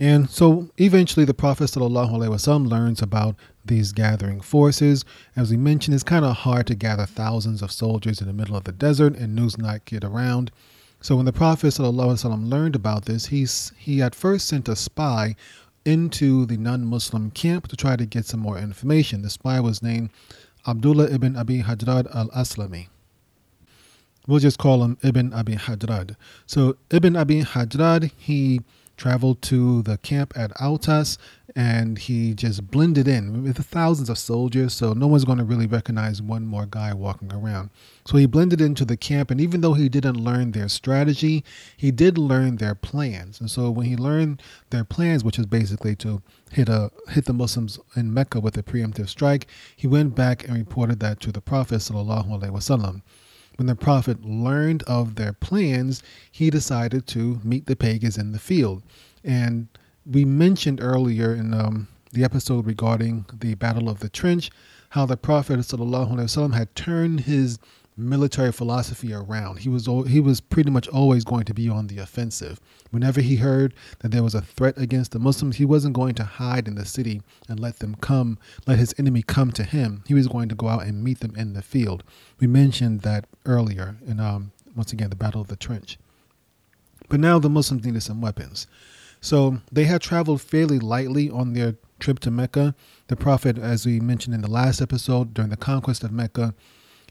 And 0.00 0.30
so 0.30 0.70
eventually 0.78 1.24
the 1.24 1.34
Prophet 1.34 1.64
ﷺ 1.64 2.68
learns 2.68 3.02
about 3.02 3.34
these 3.64 3.92
gathering 3.92 4.40
forces. 4.40 5.04
As 5.34 5.50
we 5.50 5.56
mentioned, 5.56 5.94
it's 5.94 6.04
kind 6.04 6.24
of 6.24 6.36
hard 6.36 6.68
to 6.68 6.74
gather 6.74 7.04
thousands 7.04 7.62
of 7.62 7.72
soldiers 7.72 8.20
in 8.20 8.28
the 8.28 8.32
middle 8.32 8.56
of 8.56 8.64
the 8.64 8.72
desert 8.72 9.16
and 9.16 9.34
news 9.34 9.58
not 9.58 9.84
get 9.84 10.04
around. 10.04 10.52
So 11.00 11.16
when 11.16 11.26
the 11.26 11.32
Prophet 11.32 11.68
ﷺ 11.68 12.48
learned 12.48 12.76
about 12.76 13.06
this, 13.06 13.26
he's, 13.26 13.72
he 13.76 14.00
at 14.00 14.14
first 14.14 14.46
sent 14.46 14.68
a 14.68 14.76
spy 14.76 15.34
into 15.84 16.46
the 16.46 16.56
non-Muslim 16.56 17.30
camp 17.32 17.66
to 17.68 17.76
try 17.76 17.96
to 17.96 18.06
get 18.06 18.24
some 18.24 18.40
more 18.40 18.58
information. 18.58 19.22
The 19.22 19.30
spy 19.30 19.58
was 19.58 19.82
named 19.82 20.10
Abdullah 20.66 21.10
ibn 21.10 21.36
Abi 21.36 21.62
Hadrad 21.62 22.14
al-Aslami. 22.14 22.88
We'll 24.26 24.40
just 24.40 24.58
call 24.58 24.84
him 24.84 24.98
Ibn 25.02 25.32
Abi 25.32 25.54
Hadrad. 25.54 26.14
So 26.46 26.76
Ibn 26.90 27.16
Abi 27.16 27.42
Hadrad, 27.42 28.12
he 28.18 28.60
traveled 28.98 29.40
to 29.42 29.82
the 29.82 29.96
camp 29.98 30.34
at 30.36 30.50
Autas 30.56 31.16
and 31.56 31.98
he 31.98 32.34
just 32.34 32.70
blended 32.70 33.08
in 33.08 33.42
with 33.42 33.56
thousands 33.64 34.10
of 34.10 34.18
soldiers, 34.18 34.74
so 34.74 34.92
no 34.92 35.06
one's 35.06 35.24
going 35.24 35.38
to 35.38 35.44
really 35.44 35.66
recognize 35.66 36.20
one 36.20 36.44
more 36.46 36.66
guy 36.66 36.92
walking 36.92 37.32
around. 37.32 37.70
So 38.04 38.18
he 38.18 38.26
blended 38.26 38.60
into 38.60 38.84
the 38.84 38.96
camp, 38.96 39.30
and 39.30 39.40
even 39.40 39.62
though 39.62 39.72
he 39.72 39.88
didn't 39.88 40.16
learn 40.22 40.52
their 40.52 40.68
strategy, 40.68 41.44
he 41.76 41.90
did 41.90 42.18
learn 42.18 42.56
their 42.56 42.74
plans. 42.74 43.40
And 43.40 43.50
so 43.50 43.70
when 43.70 43.86
he 43.86 43.96
learned 43.96 44.42
their 44.70 44.84
plans, 44.84 45.24
which 45.24 45.38
is 45.38 45.46
basically 45.46 45.96
to 45.96 46.22
hit 46.50 46.68
a 46.68 46.90
hit 47.08 47.24
the 47.24 47.32
Muslims 47.32 47.78
in 47.96 48.12
Mecca 48.12 48.40
with 48.40 48.56
a 48.58 48.62
preemptive 48.62 49.08
strike, 49.08 49.46
he 49.74 49.86
went 49.86 50.14
back 50.14 50.46
and 50.46 50.56
reported 50.56 51.00
that 51.00 51.20
to 51.20 51.32
the 51.32 51.40
Prophet 51.40 51.76
sallallahu 51.76 52.28
alaihi 52.28 52.50
wasallam. 52.50 53.02
When 53.58 53.66
the 53.66 53.74
prophet 53.74 54.24
learned 54.24 54.84
of 54.84 55.16
their 55.16 55.32
plans, 55.32 56.00
he 56.30 56.48
decided 56.48 57.08
to 57.08 57.40
meet 57.42 57.66
the 57.66 57.74
pagans 57.74 58.16
in 58.16 58.30
the 58.30 58.38
field. 58.38 58.84
And 59.24 59.66
we 60.06 60.24
mentioned 60.24 60.80
earlier 60.80 61.34
in 61.34 61.52
um, 61.52 61.88
the 62.12 62.22
episode 62.22 62.66
regarding 62.66 63.26
the 63.36 63.56
Battle 63.56 63.88
of 63.88 63.98
the 63.98 64.08
Trench 64.08 64.52
how 64.90 65.06
the 65.06 65.16
Prophet 65.16 65.58
ﷺ 65.58 66.54
had 66.54 66.74
turned 66.76 67.22
his 67.22 67.58
military 67.98 68.52
philosophy 68.52 69.12
around. 69.12 69.58
He 69.58 69.68
was 69.68 69.86
he 70.06 70.20
was 70.20 70.40
pretty 70.40 70.70
much 70.70 70.88
always 70.88 71.24
going 71.24 71.44
to 71.44 71.54
be 71.54 71.68
on 71.68 71.88
the 71.88 71.98
offensive. 71.98 72.60
Whenever 72.90 73.20
he 73.20 73.36
heard 73.36 73.74
that 73.98 74.12
there 74.12 74.22
was 74.22 74.34
a 74.34 74.40
threat 74.40 74.78
against 74.78 75.12
the 75.12 75.18
Muslims, 75.18 75.56
he 75.56 75.64
wasn't 75.64 75.94
going 75.94 76.14
to 76.14 76.24
hide 76.24 76.68
in 76.68 76.76
the 76.76 76.86
city 76.86 77.20
and 77.48 77.60
let 77.60 77.80
them 77.80 77.96
come, 77.96 78.38
let 78.66 78.78
his 78.78 78.94
enemy 78.98 79.22
come 79.22 79.50
to 79.52 79.64
him. 79.64 80.04
He 80.06 80.14
was 80.14 80.28
going 80.28 80.48
to 80.48 80.54
go 80.54 80.68
out 80.68 80.84
and 80.84 81.02
meet 81.02 81.20
them 81.20 81.34
in 81.36 81.52
the 81.52 81.62
field. 81.62 82.04
We 82.38 82.46
mentioned 82.46 83.02
that 83.02 83.26
earlier 83.44 83.96
in 84.06 84.20
um, 84.20 84.52
once 84.76 84.92
again 84.92 85.10
the 85.10 85.16
Battle 85.16 85.40
of 85.40 85.48
the 85.48 85.56
Trench. 85.56 85.98
But 87.08 87.20
now 87.20 87.38
the 87.38 87.50
Muslims 87.50 87.84
needed 87.84 88.02
some 88.02 88.20
weapons. 88.20 88.66
So 89.20 89.58
they 89.72 89.84
had 89.84 90.00
traveled 90.00 90.40
fairly 90.40 90.78
lightly 90.78 91.28
on 91.28 91.52
their 91.52 91.74
trip 91.98 92.20
to 92.20 92.30
Mecca. 92.30 92.74
The 93.08 93.16
Prophet, 93.16 93.58
as 93.58 93.84
we 93.84 93.98
mentioned 93.98 94.34
in 94.34 94.42
the 94.42 94.50
last 94.50 94.80
episode, 94.80 95.34
during 95.34 95.50
the 95.50 95.56
conquest 95.56 96.04
of 96.04 96.12
Mecca, 96.12 96.54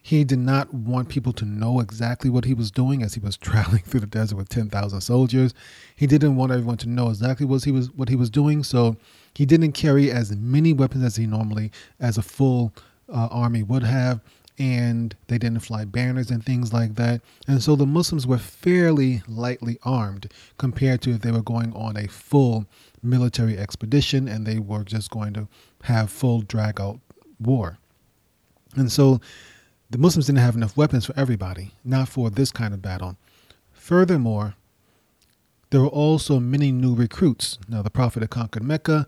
he 0.01 0.23
did 0.23 0.39
not 0.39 0.73
want 0.73 1.09
people 1.09 1.33
to 1.33 1.45
know 1.45 1.79
exactly 1.79 2.29
what 2.29 2.45
he 2.45 2.53
was 2.53 2.71
doing 2.71 3.03
as 3.03 3.13
he 3.13 3.19
was 3.19 3.37
traveling 3.37 3.81
through 3.81 4.01
the 4.01 4.07
desert 4.07 4.35
with 4.35 4.49
10,000 4.49 5.01
soldiers. 5.01 5.53
He 5.95 6.07
didn't 6.07 6.35
want 6.35 6.51
everyone 6.51 6.77
to 6.77 6.89
know 6.89 7.09
exactly 7.09 7.45
what 7.45 7.63
he 7.63 7.71
was 7.71 7.91
what 7.91 8.09
he 8.09 8.15
was 8.15 8.29
doing, 8.29 8.63
so 8.63 8.97
he 9.33 9.45
didn't 9.45 9.73
carry 9.73 10.11
as 10.11 10.35
many 10.35 10.73
weapons 10.73 11.03
as 11.03 11.15
he 11.15 11.25
normally 11.25 11.71
as 11.99 12.17
a 12.17 12.21
full 12.21 12.73
uh, 13.09 13.27
army 13.31 13.63
would 13.63 13.83
have 13.83 14.21
and 14.59 15.15
they 15.27 15.37
didn't 15.37 15.59
fly 15.59 15.85
banners 15.85 16.31
and 16.31 16.43
things 16.43 16.73
like 16.73 16.95
that. 16.95 17.21
And 17.47 17.61
so 17.61 17.75
the 17.75 17.85
Muslims 17.85 18.25
were 18.25 18.39
fairly 18.39 19.21
lightly 19.27 19.77
armed 19.83 20.31
compared 20.57 21.01
to 21.03 21.11
if 21.11 21.21
they 21.21 21.31
were 21.31 21.43
going 21.43 21.73
on 21.73 21.95
a 21.95 22.07
full 22.07 22.65
military 23.03 23.57
expedition 23.57 24.27
and 24.27 24.45
they 24.45 24.57
were 24.57 24.83
just 24.83 25.11
going 25.11 25.33
to 25.33 25.47
have 25.83 26.09
full 26.09 26.41
drag 26.41 26.81
out 26.81 26.99
war. 27.39 27.77
And 28.75 28.91
so 28.91 29.21
the 29.89 29.97
Muslims 29.97 30.25
didn't 30.25 30.39
have 30.39 30.55
enough 30.55 30.75
weapons 30.75 31.05
for 31.05 31.17
everybody, 31.17 31.71
not 31.83 32.09
for 32.09 32.29
this 32.29 32.51
kind 32.51 32.73
of 32.73 32.81
battle. 32.81 33.15
Furthermore, 33.71 34.55
there 35.69 35.81
were 35.81 35.87
also 35.87 36.39
many 36.39 36.71
new 36.71 36.93
recruits. 36.93 37.57
Now, 37.67 37.81
the 37.81 37.89
Prophet 37.89 38.21
had 38.21 38.29
conquered 38.29 38.63
Mecca 38.63 39.07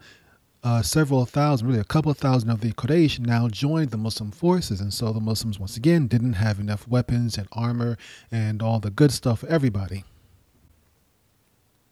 uh, 0.63 0.81
several 0.81 1.25
thousand, 1.25 1.67
really 1.67 1.79
a 1.79 1.86
couple 1.86 2.12
of 2.12 2.17
thousand 2.17 2.50
of 2.50 2.62
the 2.62 2.71
Quraysh 2.74 3.19
now 3.19 3.48
joined 3.48 3.91
the 3.91 3.98
Muslim 3.98 4.31
forces. 4.31 4.81
And 4.81 4.93
so 4.93 5.13
the 5.13 5.19
Muslims, 5.19 5.59
once 5.59 5.77
again, 5.77 6.07
didn't 6.07 6.33
have 6.33 6.59
enough 6.59 6.88
weapons 6.88 7.38
and 7.38 7.48
armor 7.53 7.98
and 8.31 8.62
all 8.62 8.79
the 8.79 8.89
good 8.89 9.12
stuff 9.12 9.39
for 9.39 9.48
everybody. 9.48 10.03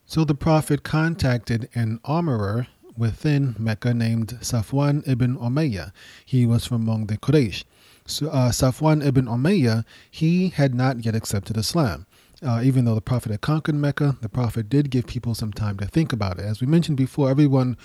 So 0.06 0.24
the 0.24 0.36
Prophet 0.36 0.84
contacted 0.84 1.70
an 1.76 2.00
armorer 2.04 2.68
within 2.98 3.56
Mecca 3.60 3.94
named 3.94 4.38
Safwan 4.42 5.08
ibn 5.08 5.38
Umayyah. 5.38 5.92
He 6.26 6.46
was 6.46 6.66
from 6.66 6.82
among 6.82 7.08
the 7.08 7.18
Quraysh. 7.18 7.64
Uh, 8.08 8.50
Safwan 8.52 9.06
ibn 9.06 9.26
Umayyah, 9.26 9.84
he 10.10 10.50
had 10.50 10.74
not 10.74 11.04
yet 11.06 11.16
accepted 11.16 11.58
Islam. 11.58 12.06
Uh, 12.42 12.62
even 12.64 12.86
though 12.86 12.96
the 12.96 13.02
Prophet 13.02 13.32
had 13.32 13.42
conquered 13.42 13.76
Mecca, 13.76 14.16
the 14.22 14.30
Prophet 14.30 14.70
did 14.70 14.90
give 14.92 15.08
people 15.08 15.34
some 15.34 15.52
time 15.52 15.78
to 15.78 15.86
think 15.86 16.14
about 16.14 16.40
it. 16.40 16.46
As 16.46 16.62
we 16.62 16.68
mentioned 16.68 16.98
before, 16.98 17.30
everyone 17.30 17.78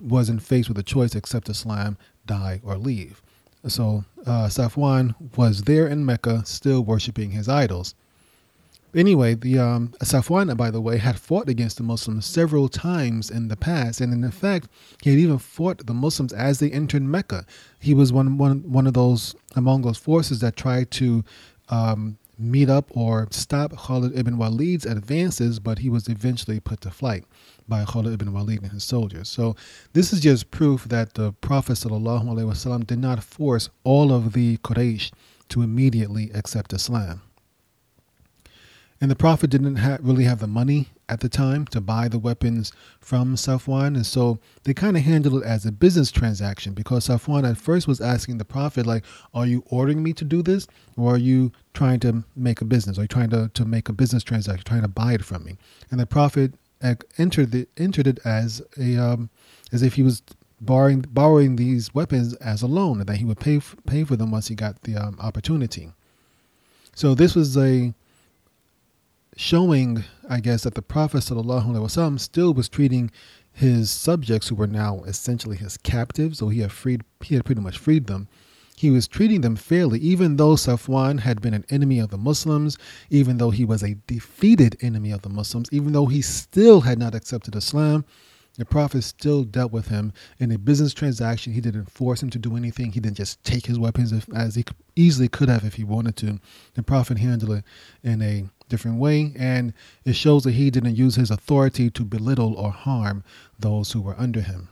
wasn't 0.00 0.42
faced 0.42 0.68
with 0.68 0.78
a 0.78 0.82
choice 0.82 1.14
except 1.14 1.48
Islam, 1.48 1.96
die 2.26 2.60
or 2.62 2.76
leave. 2.76 3.22
So 3.66 4.04
uh, 4.26 4.48
Safwan 4.48 5.14
was 5.36 5.62
there 5.62 5.86
in 5.86 6.04
Mecca, 6.04 6.44
still 6.44 6.84
worshiping 6.84 7.30
his 7.30 7.48
idols. 7.48 7.94
Anyway, 8.94 9.34
the 9.34 9.58
um, 9.58 9.88
Safwan, 10.02 10.56
by 10.56 10.70
the 10.70 10.80
way, 10.80 10.98
had 10.98 11.18
fought 11.18 11.48
against 11.48 11.78
the 11.78 11.82
Muslims 11.82 12.26
several 12.26 12.68
times 12.68 13.28
in 13.28 13.48
the 13.48 13.56
past, 13.56 14.00
and 14.00 14.12
in 14.12 14.30
fact, 14.30 14.68
he 15.02 15.10
had 15.10 15.18
even 15.18 15.38
fought 15.38 15.86
the 15.86 15.94
Muslims 15.94 16.32
as 16.32 16.60
they 16.60 16.70
entered 16.70 17.02
Mecca. 17.02 17.44
He 17.80 17.92
was 17.92 18.12
one 18.12 18.38
one 18.38 18.58
one 18.70 18.86
of 18.86 18.94
those 18.94 19.34
among 19.56 19.82
those 19.82 19.98
forces 19.98 20.38
that 20.40 20.54
tried 20.56 20.92
to 20.92 21.24
um, 21.70 22.18
meet 22.38 22.70
up 22.70 22.96
or 22.96 23.26
stop 23.30 23.76
Khalid 23.76 24.16
ibn 24.16 24.38
Walid's 24.38 24.86
advances, 24.86 25.58
but 25.58 25.80
he 25.80 25.90
was 25.90 26.08
eventually 26.08 26.60
put 26.60 26.80
to 26.82 26.90
flight 26.90 27.24
by 27.66 27.84
Khalid 27.84 28.14
ibn 28.14 28.32
Walid 28.32 28.62
and 28.62 28.72
his 28.72 28.84
soldiers. 28.84 29.28
So 29.28 29.56
this 29.92 30.12
is 30.12 30.20
just 30.20 30.50
proof 30.50 30.84
that 30.84 31.14
the 31.14 31.32
Prophet 31.32 31.74
ﷺ 31.74 32.86
did 32.86 32.98
not 32.98 33.24
force 33.24 33.70
all 33.82 34.12
of 34.12 34.32
the 34.34 34.58
Quraysh 34.58 35.12
to 35.48 35.62
immediately 35.62 36.30
accept 36.32 36.72
Islam. 36.72 37.22
And 39.04 39.10
the 39.10 39.16
Prophet 39.16 39.50
didn't 39.50 39.76
ha- 39.76 39.98
really 40.00 40.24
have 40.24 40.38
the 40.38 40.46
money 40.46 40.88
at 41.10 41.20
the 41.20 41.28
time 41.28 41.66
to 41.66 41.82
buy 41.82 42.08
the 42.08 42.18
weapons 42.18 42.72
from 43.00 43.36
Safwan. 43.36 43.88
And 43.88 44.06
so 44.06 44.38
they 44.62 44.72
kind 44.72 44.96
of 44.96 45.02
handled 45.02 45.42
it 45.42 45.46
as 45.46 45.66
a 45.66 45.72
business 45.72 46.10
transaction 46.10 46.72
because 46.72 47.08
Safwan 47.08 47.46
at 47.46 47.58
first 47.58 47.86
was 47.86 48.00
asking 48.00 48.38
the 48.38 48.46
Prophet, 48.46 48.86
like, 48.86 49.04
are 49.34 49.44
you 49.44 49.62
ordering 49.66 50.02
me 50.02 50.14
to 50.14 50.24
do 50.24 50.40
this? 50.40 50.66
Or 50.96 51.16
are 51.16 51.18
you 51.18 51.52
trying 51.74 52.00
to 52.00 52.24
make 52.34 52.62
a 52.62 52.64
business? 52.64 52.96
Are 52.96 53.02
you 53.02 53.08
trying 53.08 53.28
to, 53.28 53.50
to 53.52 53.66
make 53.66 53.90
a 53.90 53.92
business 53.92 54.24
transaction, 54.24 54.64
trying 54.64 54.80
to 54.80 54.88
buy 54.88 55.12
it 55.12 55.22
from 55.22 55.44
me? 55.44 55.58
And 55.90 56.00
the 56.00 56.06
Prophet 56.06 56.54
entered 57.18 57.50
the, 57.50 57.68
entered 57.76 58.06
it 58.06 58.20
as 58.24 58.62
a 58.80 58.96
um, 58.96 59.28
as 59.70 59.82
if 59.82 59.96
he 59.96 60.02
was 60.02 60.22
borrowing 60.62 61.02
borrowing 61.02 61.56
these 61.56 61.94
weapons 61.94 62.32
as 62.36 62.62
a 62.62 62.66
loan, 62.66 63.00
and 63.00 63.08
that 63.10 63.18
he 63.18 63.26
would 63.26 63.38
pay 63.38 63.58
f- 63.58 63.76
pay 63.86 64.02
for 64.02 64.16
them 64.16 64.30
once 64.30 64.48
he 64.48 64.54
got 64.54 64.80
the 64.84 64.96
um, 64.96 65.18
opportunity. 65.20 65.92
So 66.94 67.14
this 67.14 67.34
was 67.34 67.54
a 67.58 67.92
showing, 69.36 70.04
I 70.28 70.40
guess, 70.40 70.62
that 70.64 70.74
the 70.74 70.82
Prophet 70.82 71.18
ﷺ 71.18 72.20
still 72.20 72.54
was 72.54 72.68
treating 72.68 73.10
his 73.52 73.90
subjects, 73.90 74.48
who 74.48 74.54
were 74.54 74.66
now 74.66 75.02
essentially 75.04 75.56
his 75.56 75.76
captives, 75.76 76.38
so 76.38 76.48
he 76.48 76.60
had 76.60 76.72
freed 76.72 77.02
he 77.22 77.36
had 77.36 77.44
pretty 77.44 77.60
much 77.60 77.78
freed 77.78 78.06
them 78.06 78.28
he 78.76 78.90
was 78.90 79.06
treating 79.06 79.40
them 79.40 79.56
fairly, 79.56 79.98
even 80.00 80.36
though 80.36 80.54
Safwan 80.54 81.20
had 81.20 81.40
been 81.40 81.54
an 81.54 81.64
enemy 81.70 81.98
of 81.98 82.10
the 82.10 82.18
Muslims, 82.18 82.76
even 83.08 83.38
though 83.38 83.50
he 83.50 83.64
was 83.64 83.82
a 83.82 83.94
defeated 84.06 84.76
enemy 84.80 85.12
of 85.12 85.22
the 85.22 85.28
Muslims, 85.28 85.68
even 85.70 85.92
though 85.92 86.06
he 86.06 86.20
still 86.20 86.80
had 86.80 86.98
not 86.98 87.14
accepted 87.14 87.54
Islam. 87.54 88.04
The 88.56 88.64
Prophet 88.64 89.02
still 89.02 89.42
dealt 89.42 89.72
with 89.72 89.88
him 89.88 90.12
in 90.38 90.52
a 90.52 90.58
business 90.58 90.94
transaction. 90.94 91.52
He 91.52 91.60
didn't 91.60 91.90
force 91.90 92.22
him 92.22 92.30
to 92.30 92.38
do 92.38 92.56
anything. 92.56 92.92
He 92.92 93.00
didn't 93.00 93.16
just 93.16 93.42
take 93.42 93.66
his 93.66 93.80
weapons 93.80 94.12
as 94.32 94.54
he 94.54 94.64
easily 94.94 95.28
could 95.28 95.48
have 95.48 95.64
if 95.64 95.74
he 95.74 95.82
wanted 95.82 96.16
to. 96.18 96.38
The 96.74 96.84
Prophet 96.84 97.18
handled 97.18 97.50
it 97.50 97.64
in 98.04 98.22
a 98.22 98.48
different 98.68 98.98
way, 98.98 99.32
and 99.38 99.72
it 100.04 100.16
shows 100.16 100.44
that 100.44 100.52
he 100.52 100.70
didn't 100.70 100.96
use 100.96 101.16
his 101.16 101.30
authority 101.30 101.90
to 101.90 102.04
belittle 102.04 102.54
or 102.54 102.70
harm 102.70 103.24
those 103.58 103.92
who 103.92 104.00
were 104.00 104.18
under 104.18 104.40
him. 104.40 104.68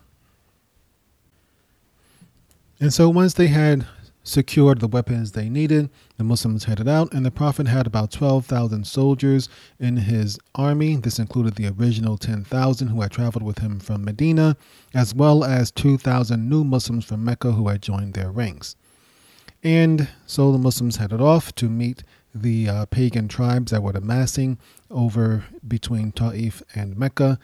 And 2.81 2.93
so 2.93 3.09
once 3.09 3.35
they 3.35 3.47
had 3.47 3.87
secured 4.25 4.81
the 4.81 4.89
weapons 4.89 5.33
they 5.33 5.49
needed, 5.49 5.91
the 6.17 6.25
Muslims 6.25 6.65
headed 6.65 6.89
out, 6.89 7.13
and 7.13 7.27
the 7.27 7.31
Prophet 7.31 7.67
had 7.67 7.87
about 7.87 8.11
12,000 8.11 8.87
soldiers 8.87 9.49
in 9.79 9.97
his 9.97 10.39
army. 10.55 10.97
This 10.97 11.19
included 11.19 11.55
the 11.55 11.69
original 11.69 12.17
10,000 12.17 12.89
who 12.89 13.01
had 13.01 13.11
traveled 13.11 13.43
with 13.43 13.59
him 13.59 13.81
from 13.81 14.05
Medina, 14.05 14.57
as 14.95 15.15
well 15.15 15.45
as 15.45 15.71
2,000 15.71 16.49
new 16.49 16.65
Muslims 16.65 17.05
from 17.05 17.25
Mecca 17.25 17.53
who 17.53 17.69
had 17.69 17.83
joined 17.83 18.15
their 18.15 18.31
ranks. 18.31 18.77
And 19.63 20.09
so 20.27 20.51
the 20.51 20.59
Muslims 20.59 20.97
headed 20.97 21.21
off 21.21 21.55
to 21.57 21.69
meet 21.69 22.03
the 22.35 22.69
uh, 22.69 22.87
pagan 22.87 23.29
tribes 23.29 23.73
that 23.73 23.83
were 23.83 23.93
amassing 23.93 24.59
over 24.91 25.45
between 25.67 26.13
Ta'if 26.13 26.63
and 26.75 26.97
Mecca. 26.97 27.39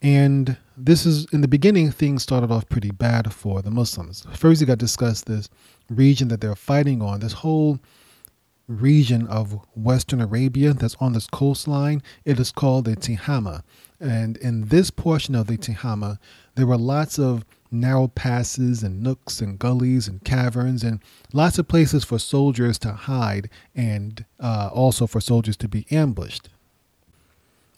And 0.00 0.56
this 0.76 1.04
is 1.04 1.26
in 1.32 1.40
the 1.40 1.48
beginning, 1.48 1.90
things 1.90 2.22
started 2.22 2.50
off 2.50 2.68
pretty 2.68 2.90
bad 2.90 3.32
for 3.32 3.62
the 3.62 3.70
Muslims. 3.70 4.26
First, 4.32 4.60
you 4.60 4.66
got 4.66 4.74
to 4.74 4.84
discuss 4.84 5.22
this 5.22 5.48
region 5.90 6.28
that 6.28 6.40
they're 6.40 6.54
fighting 6.54 7.02
on, 7.02 7.20
this 7.20 7.32
whole 7.32 7.80
region 8.68 9.26
of 9.26 9.58
Western 9.74 10.20
Arabia 10.20 10.72
that's 10.72 10.96
on 11.00 11.14
this 11.14 11.26
coastline. 11.26 12.02
It 12.24 12.38
is 12.38 12.52
called 12.52 12.84
the 12.84 12.96
Tihama. 12.96 13.62
And 13.98 14.36
in 14.36 14.68
this 14.68 14.90
portion 14.90 15.34
of 15.34 15.46
the 15.46 15.56
Tihama, 15.56 16.18
there 16.54 16.66
were 16.66 16.76
lots 16.76 17.18
of 17.18 17.44
narrow 17.70 18.08
passes 18.08 18.82
and 18.82 19.02
nooks 19.02 19.40
and 19.40 19.58
gullies 19.58 20.08
and 20.08 20.24
caverns 20.24 20.82
and 20.82 21.00
lots 21.32 21.58
of 21.58 21.68
places 21.68 22.04
for 22.04 22.18
soldiers 22.18 22.78
to 22.78 22.92
hide 22.92 23.50
and 23.74 24.24
uh, 24.40 24.70
also 24.72 25.06
for 25.06 25.20
soldiers 25.20 25.56
to 25.56 25.68
be 25.68 25.86
ambushed 25.90 26.48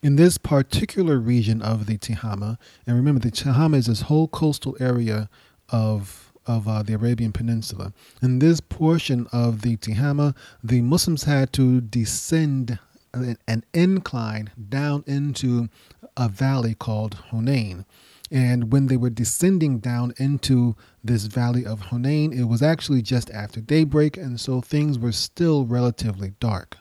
in 0.02 0.16
this 0.16 0.38
particular 0.38 1.18
region 1.18 1.61
of 1.61 1.87
the 1.87 1.99
Tihama, 1.99 2.59
and 2.87 2.97
remember 2.97 3.20
the 3.20 3.30
Tihama 3.30 3.76
is 3.76 3.87
this 3.87 4.02
whole 4.02 4.28
coastal 4.28 4.76
area 4.80 5.28
of 5.68 6.26
of 6.47 6.66
uh, 6.66 6.82
the 6.82 6.94
Arabian 6.94 7.32
Peninsula. 7.32 7.92
In 8.23 8.38
this 8.38 8.61
portion 8.61 9.26
of 9.30 9.61
the 9.61 9.76
Tihama, 9.76 10.35
the 10.64 10.80
Muslims 10.80 11.25
had 11.25 11.52
to 11.52 11.82
descend 11.82 12.78
an, 13.12 13.37
an 13.47 13.62
incline 13.75 14.50
down 14.68 15.04
into 15.06 15.68
a 16.16 16.28
valley 16.28 16.75
called 16.75 17.18
Hunain. 17.30 17.85
And 18.31 18.73
when 18.73 18.87
they 18.87 18.97
were 18.97 19.11
descending 19.11 19.81
down 19.81 20.13
into 20.17 20.77
this 21.03 21.25
valley 21.25 21.67
of 21.67 21.81
Hunain, 21.81 22.33
it 22.33 22.45
was 22.45 22.63
actually 22.63 23.03
just 23.03 23.29
after 23.31 23.61
daybreak, 23.61 24.17
and 24.17 24.39
so 24.39 24.61
things 24.61 24.99
were 24.99 25.13
still 25.13 25.67
relatively 25.67 26.35
dark. 26.39 26.77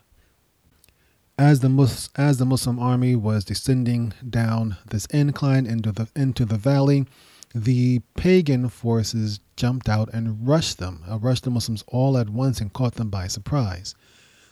As 1.39 1.61
the, 1.61 1.69
Mus- 1.69 2.09
as 2.15 2.37
the 2.37 2.45
Muslim 2.45 2.77
army 2.77 3.15
was 3.15 3.45
descending 3.45 4.13
down 4.29 4.77
this 4.89 5.05
incline 5.07 5.65
into 5.65 5.91
the, 5.91 6.07
into 6.15 6.45
the 6.45 6.57
valley, 6.57 7.07
the 7.55 8.01
pagan 8.15 8.69
forces 8.69 9.39
jumped 9.55 9.89
out 9.89 10.09
and 10.13 10.47
rushed 10.47 10.77
them, 10.77 11.03
uh, 11.09 11.17
rushed 11.17 11.45
the 11.45 11.49
Muslims 11.49 11.83
all 11.87 12.17
at 12.17 12.29
once 12.29 12.61
and 12.61 12.73
caught 12.73 12.95
them 12.95 13.09
by 13.09 13.27
surprise. 13.27 13.95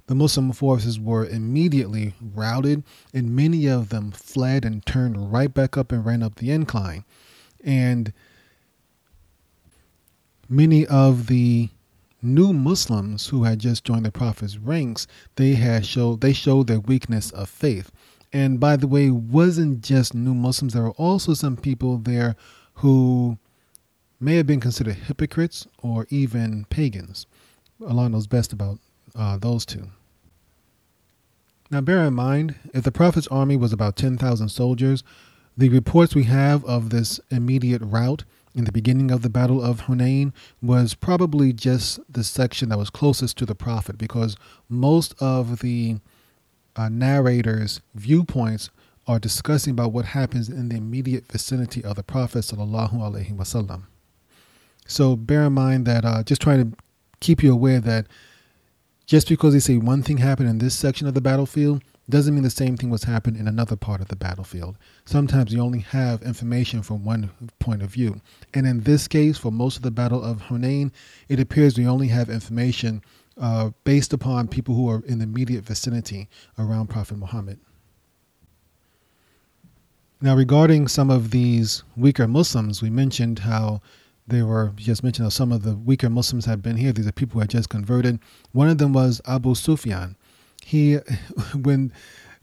The 0.07 0.15
Muslim 0.15 0.53
forces 0.53 0.99
were 0.99 1.25
immediately 1.25 2.13
routed, 2.21 2.83
and 3.13 3.35
many 3.35 3.67
of 3.67 3.89
them 3.89 4.11
fled 4.11 4.63
and 4.63 4.85
turned 4.85 5.31
right 5.31 5.53
back 5.53 5.77
up 5.77 5.91
and 5.91 6.05
ran 6.05 6.23
up 6.23 6.35
the 6.35 6.49
incline. 6.49 7.03
And 7.63 8.13
many 10.47 10.85
of 10.85 11.27
the 11.27 11.69
new 12.21 12.53
Muslims 12.53 13.27
who 13.27 13.43
had 13.43 13.59
just 13.59 13.83
joined 13.83 14.05
the 14.05 14.11
Prophet's 14.11 14.57
ranks, 14.57 15.07
they 15.35 15.55
had 15.55 15.85
showed 15.85 16.21
they 16.21 16.33
showed 16.33 16.67
their 16.67 16.79
weakness 16.79 17.31
of 17.31 17.49
faith. 17.49 17.91
And 18.31 18.59
by 18.59 18.77
the 18.77 18.87
way, 18.87 19.09
wasn't 19.09 19.81
just 19.81 20.13
new 20.13 20.33
Muslims. 20.33 20.73
There 20.73 20.83
were 20.83 20.91
also 20.91 21.33
some 21.33 21.57
people 21.57 21.97
there 21.97 22.35
who 22.75 23.37
may 24.19 24.35
have 24.35 24.47
been 24.47 24.59
considered 24.59 24.95
hypocrites 24.95 25.67
or 25.81 26.07
even 26.09 26.65
pagans. 26.69 27.25
Allah 27.85 28.09
knows 28.09 28.27
best 28.27 28.53
about 28.53 28.79
uh, 29.17 29.37
those 29.37 29.65
two. 29.65 29.89
Now, 31.69 31.81
bear 31.81 32.05
in 32.05 32.13
mind, 32.13 32.55
if 32.73 32.83
the 32.83 32.91
Prophet's 32.91 33.27
army 33.27 33.57
was 33.57 33.73
about 33.73 33.97
10,000 33.97 34.47
soldiers, 34.47 35.03
the 35.57 35.69
reports 35.69 36.15
we 36.15 36.23
have 36.23 36.63
of 36.65 36.91
this 36.91 37.19
immediate 37.29 37.81
rout 37.83 38.23
in 38.55 38.63
the 38.63 38.71
beginning 38.71 39.11
of 39.11 39.21
the 39.21 39.29
Battle 39.29 39.61
of 39.61 39.81
Hunain 39.81 40.33
was 40.61 40.93
probably 40.93 41.51
just 41.51 41.99
the 42.11 42.23
section 42.23 42.69
that 42.69 42.77
was 42.77 42.89
closest 42.89 43.37
to 43.37 43.45
the 43.45 43.55
Prophet 43.55 43.97
because 43.97 44.37
most 44.69 45.13
of 45.19 45.59
the 45.59 45.97
uh, 46.75 46.89
narrators' 46.89 47.81
viewpoints 47.95 48.69
are 49.07 49.19
discussing 49.19 49.71
about 49.71 49.91
what 49.91 50.05
happens 50.05 50.49
in 50.49 50.69
the 50.69 50.75
immediate 50.75 51.31
vicinity 51.31 51.83
of 51.83 51.95
the 51.95 52.03
Prophet 52.03 52.39
sallallahu. 52.39 53.83
So 54.87 55.15
bear 55.15 55.43
in 55.43 55.53
mind 55.53 55.85
that 55.85 56.05
uh, 56.05 56.23
just 56.23 56.41
trying 56.41 56.71
to 56.71 56.77
keep 57.19 57.43
you 57.43 57.53
aware 57.53 57.79
that 57.79 58.07
just 59.07 59.29
because 59.29 59.53
they 59.53 59.59
say 59.59 59.77
one 59.77 60.03
thing 60.03 60.17
happened 60.17 60.49
in 60.49 60.57
this 60.59 60.75
section 60.75 61.07
of 61.07 61.13
the 61.13 61.21
battlefield 61.21 61.81
doesn't 62.09 62.33
mean 62.33 62.43
the 62.43 62.49
same 62.49 62.77
thing 62.77 62.89
was 62.89 63.03
happening 63.03 63.39
in 63.39 63.47
another 63.47 63.75
part 63.75 64.01
of 64.01 64.09
the 64.09 64.15
battlefield. 64.15 64.77
Sometimes 65.05 65.51
you 65.51 65.61
only 65.61 65.79
have 65.79 66.21
information 66.21 66.83
from 66.83 67.03
one 67.03 67.29
point 67.59 67.81
of 67.81 67.89
view. 67.89 68.21
And 68.53 68.67
in 68.67 68.81
this 68.81 69.07
case, 69.07 69.37
for 69.37 69.51
most 69.51 69.77
of 69.77 69.81
the 69.81 69.91
Battle 69.91 70.23
of 70.23 70.43
Hunain, 70.43 70.91
it 71.29 71.39
appears 71.39 71.77
we 71.77 71.87
only 71.87 72.07
have 72.09 72.29
information 72.29 73.01
uh, 73.37 73.71
based 73.83 74.13
upon 74.13 74.47
people 74.47 74.75
who 74.75 74.89
are 74.89 75.03
in 75.05 75.19
the 75.19 75.23
immediate 75.23 75.63
vicinity 75.63 76.27
around 76.57 76.87
Prophet 76.87 77.17
Muhammad. 77.17 77.59
Now, 80.19 80.35
regarding 80.35 80.87
some 80.87 81.09
of 81.09 81.31
these 81.31 81.83
weaker 81.95 82.27
Muslims, 82.27 82.81
we 82.81 82.89
mentioned 82.89 83.39
how 83.39 83.81
they 84.27 84.41
were 84.41 84.73
just 84.75 85.03
mentioned 85.03 85.31
some 85.31 85.51
of 85.51 85.63
the 85.63 85.75
weaker 85.75 86.09
Muslims 86.09 86.45
had 86.45 86.61
been 86.61 86.75
here. 86.75 86.91
These 86.91 87.07
are 87.07 87.13
people 87.13 87.35
who 87.35 87.39
had 87.39 87.49
just 87.49 87.69
converted. 87.69 88.19
One 88.51 88.69
of 88.69 88.77
them 88.77 88.93
was 88.93 89.21
Abu 89.25 89.55
Sufyan. 89.55 90.17
He, 90.65 90.95
when 91.61 91.93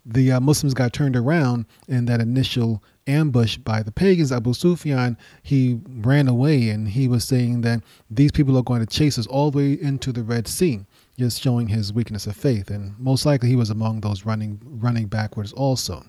the 0.06 0.32
uh, 0.32 0.40
Muslims 0.40 0.74
got 0.74 0.92
turned 0.92 1.16
around 1.16 1.66
in 1.88 2.06
that 2.06 2.20
initial 2.20 2.82
ambush 3.06 3.58
by 3.58 3.82
the 3.82 3.92
pagans, 3.92 4.32
Abu 4.32 4.54
Sufyan, 4.54 5.18
he 5.42 5.78
ran 5.86 6.26
away 6.26 6.70
and 6.70 6.88
he 6.88 7.06
was 7.06 7.24
saying 7.24 7.60
that 7.62 7.82
these 8.10 8.32
people 8.32 8.56
are 8.56 8.62
going 8.62 8.80
to 8.80 8.86
chase 8.86 9.18
us 9.18 9.26
all 9.26 9.50
the 9.50 9.58
way 9.58 9.72
into 9.72 10.10
the 10.10 10.22
Red 10.22 10.48
Sea, 10.48 10.80
just 11.18 11.42
showing 11.42 11.68
his 11.68 11.92
weakness 11.92 12.26
of 12.26 12.36
faith. 12.36 12.70
And 12.70 12.98
most 12.98 13.26
likely 13.26 13.50
he 13.50 13.56
was 13.56 13.70
among 13.70 14.00
those 14.00 14.24
running 14.24 14.58
running 14.64 15.06
backwards 15.06 15.52
also. 15.52 16.04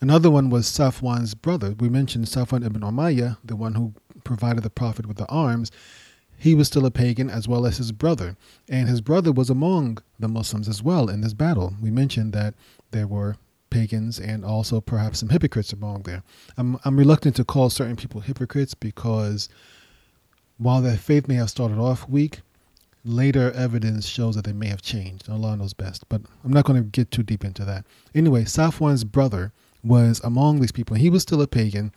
Another 0.00 0.30
one 0.30 0.50
was 0.50 0.66
Safwan's 0.66 1.34
brother. 1.34 1.74
We 1.78 1.88
mentioned 1.88 2.26
Safwan 2.26 2.66
ibn 2.66 2.82
Umayyah, 2.82 3.38
the 3.44 3.56
one 3.56 3.74
who 3.74 3.94
provided 4.24 4.62
the 4.62 4.70
Prophet 4.70 5.06
with 5.06 5.16
the 5.16 5.28
arms. 5.28 5.70
He 6.36 6.54
was 6.54 6.66
still 6.66 6.84
a 6.84 6.90
pagan 6.90 7.30
as 7.30 7.46
well 7.46 7.64
as 7.64 7.76
his 7.78 7.92
brother. 7.92 8.36
And 8.68 8.88
his 8.88 9.00
brother 9.00 9.32
was 9.32 9.50
among 9.50 9.98
the 10.18 10.28
Muslims 10.28 10.68
as 10.68 10.82
well 10.82 11.08
in 11.08 11.20
this 11.20 11.34
battle. 11.34 11.74
We 11.80 11.90
mentioned 11.90 12.32
that 12.32 12.54
there 12.90 13.06
were 13.06 13.36
pagans 13.70 14.20
and 14.20 14.44
also 14.44 14.80
perhaps 14.80 15.20
some 15.20 15.28
hypocrites 15.28 15.72
among 15.72 16.02
there. 16.02 16.22
I'm, 16.56 16.78
I'm 16.84 16.96
reluctant 16.96 17.36
to 17.36 17.44
call 17.44 17.70
certain 17.70 17.96
people 17.96 18.20
hypocrites 18.20 18.74
because 18.74 19.48
while 20.58 20.80
their 20.80 20.96
faith 20.96 21.28
may 21.28 21.34
have 21.34 21.50
started 21.50 21.78
off 21.78 22.08
weak, 22.08 22.40
later 23.04 23.52
evidence 23.52 24.06
shows 24.06 24.34
that 24.36 24.44
they 24.44 24.52
may 24.52 24.68
have 24.68 24.82
changed. 24.82 25.28
Allah 25.28 25.56
knows 25.56 25.74
best. 25.74 26.08
But 26.08 26.22
I'm 26.44 26.52
not 26.52 26.64
going 26.64 26.82
to 26.82 26.88
get 26.88 27.10
too 27.10 27.22
deep 27.22 27.44
into 27.44 27.64
that. 27.64 27.84
Anyway, 28.14 28.44
Safwan's 28.44 29.04
brother 29.04 29.52
was 29.82 30.20
among 30.24 30.60
these 30.60 30.72
people. 30.72 30.96
He 30.96 31.10
was 31.10 31.22
still 31.22 31.42
a 31.42 31.46
pagan. 31.46 31.92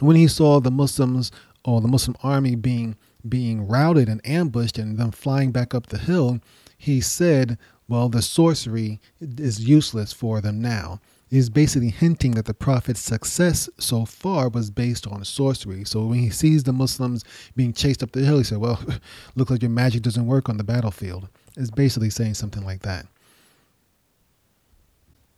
When 0.00 0.16
he 0.16 0.28
saw 0.28 0.60
the 0.60 0.70
Muslims 0.70 1.30
or 1.64 1.80
the 1.80 1.88
Muslim 1.88 2.16
army 2.22 2.54
being 2.54 2.96
being 3.28 3.68
routed 3.68 4.08
and 4.08 4.20
ambushed 4.26 4.78
and 4.78 4.98
them 4.98 5.12
flying 5.12 5.52
back 5.52 5.74
up 5.74 5.86
the 5.86 5.98
hill, 5.98 6.40
he 6.76 7.00
said, 7.00 7.58
Well, 7.88 8.08
the 8.08 8.22
sorcery 8.22 9.00
is 9.20 9.60
useless 9.60 10.12
for 10.12 10.40
them 10.40 10.60
now. 10.60 11.00
He's 11.30 11.48
basically 11.48 11.88
hinting 11.90 12.32
that 12.32 12.44
the 12.44 12.52
Prophet's 12.52 13.00
success 13.00 13.70
so 13.78 14.04
far 14.04 14.48
was 14.48 14.70
based 14.70 15.06
on 15.06 15.24
sorcery. 15.24 15.84
So 15.84 16.04
when 16.04 16.18
he 16.18 16.28
sees 16.30 16.64
the 16.64 16.72
Muslims 16.72 17.24
being 17.56 17.72
chased 17.72 18.02
up 18.02 18.12
the 18.12 18.24
hill, 18.24 18.38
he 18.38 18.44
said, 18.44 18.58
Well, 18.58 18.80
looks 19.34 19.50
like 19.50 19.62
your 19.62 19.70
magic 19.70 20.02
doesn't 20.02 20.26
work 20.26 20.48
on 20.48 20.56
the 20.56 20.64
battlefield. 20.64 21.28
It's 21.56 21.70
basically 21.70 22.10
saying 22.10 22.34
something 22.34 22.64
like 22.64 22.82
that. 22.82 23.06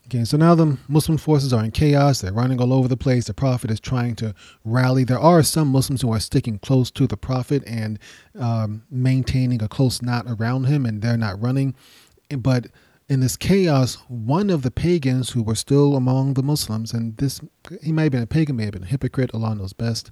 Okay, 0.07 0.25
so 0.25 0.37
now 0.37 0.55
the 0.55 0.77
Muslim 0.87 1.17
forces 1.17 1.55
are 1.55 1.65
in 1.65 1.71
chaos. 1.71 2.21
They're 2.21 2.33
running 2.33 2.61
all 2.61 2.75
over 2.75 2.89
the 2.89 2.97
place. 2.97 3.25
The 3.25 3.33
Prophet 3.33 3.71
is 3.71 3.81
trying 3.81 4.17
to 4.17 4.35
rally. 4.63 5.03
There 5.03 5.19
are 5.19 5.43
some 5.43 5.69
Muslims 5.69 6.03
who 6.03 6.13
are 6.13 6.21
sticking 6.21 6.59
close 6.59 6.91
to 6.91 7.07
the 7.07 7.17
Prophet 7.17 7.63
and 7.67 7.99
um, 8.39 8.83
maintaining 8.91 9.63
a 9.63 9.69
close 9.69 10.03
knot 10.03 10.27
around 10.29 10.65
him, 10.65 10.85
and 10.85 11.01
they're 11.01 11.17
not 11.17 11.41
running. 11.41 11.75
But 12.37 12.67
in 13.09 13.21
this 13.21 13.37
chaos, 13.39 13.95
one 14.09 14.51
of 14.51 14.61
the 14.61 14.71
pagans 14.71 15.31
who 15.31 15.43
were 15.43 15.55
still 15.55 15.97
among 15.97 16.35
the 16.35 16.43
Muslims, 16.43 16.93
and 16.93 17.17
this 17.17 17.41
he 17.83 17.91
might 17.91 18.05
have 18.05 18.13
been 18.13 18.23
a 18.23 18.27
pagan, 18.27 18.57
may 18.57 18.65
have 18.65 18.73
been 18.73 18.83
a 18.83 18.87
hypocrite, 18.87 19.31
Allah 19.33 19.55
knows 19.55 19.73
best, 19.73 20.11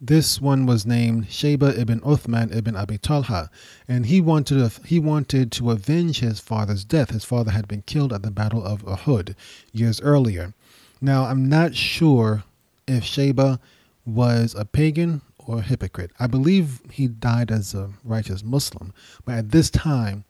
this 0.00 0.40
one 0.40 0.66
was 0.66 0.84
named 0.84 1.30
Sheba 1.30 1.78
ibn 1.80 2.00
Uthman 2.00 2.54
ibn 2.54 2.76
Abi 2.76 2.98
Talha, 2.98 3.50
and 3.88 4.06
he 4.06 4.20
wanted 4.20 4.70
to, 4.70 4.86
he 4.86 4.98
wanted 4.98 5.50
to 5.52 5.70
avenge 5.70 6.20
his 6.20 6.38
father's 6.40 6.84
death. 6.84 7.10
His 7.10 7.24
father 7.24 7.50
had 7.50 7.66
been 7.66 7.82
killed 7.82 8.12
at 8.12 8.22
the 8.22 8.30
Battle 8.30 8.62
of 8.62 8.84
Uhud 8.84 9.34
years 9.72 10.00
earlier. 10.02 10.52
Now, 11.00 11.24
I'm 11.24 11.48
not 11.48 11.74
sure 11.74 12.44
if 12.86 13.04
Sheba 13.04 13.58
was 14.04 14.54
a 14.54 14.64
pagan 14.64 15.22
or 15.38 15.58
a 15.58 15.62
hypocrite. 15.62 16.10
I 16.18 16.26
believe 16.26 16.80
he 16.90 17.08
died 17.08 17.50
as 17.50 17.74
a 17.74 17.90
righteous 18.04 18.44
Muslim, 18.44 18.92
but 19.24 19.36
at 19.36 19.50
this 19.50 19.70
time, 19.70 20.24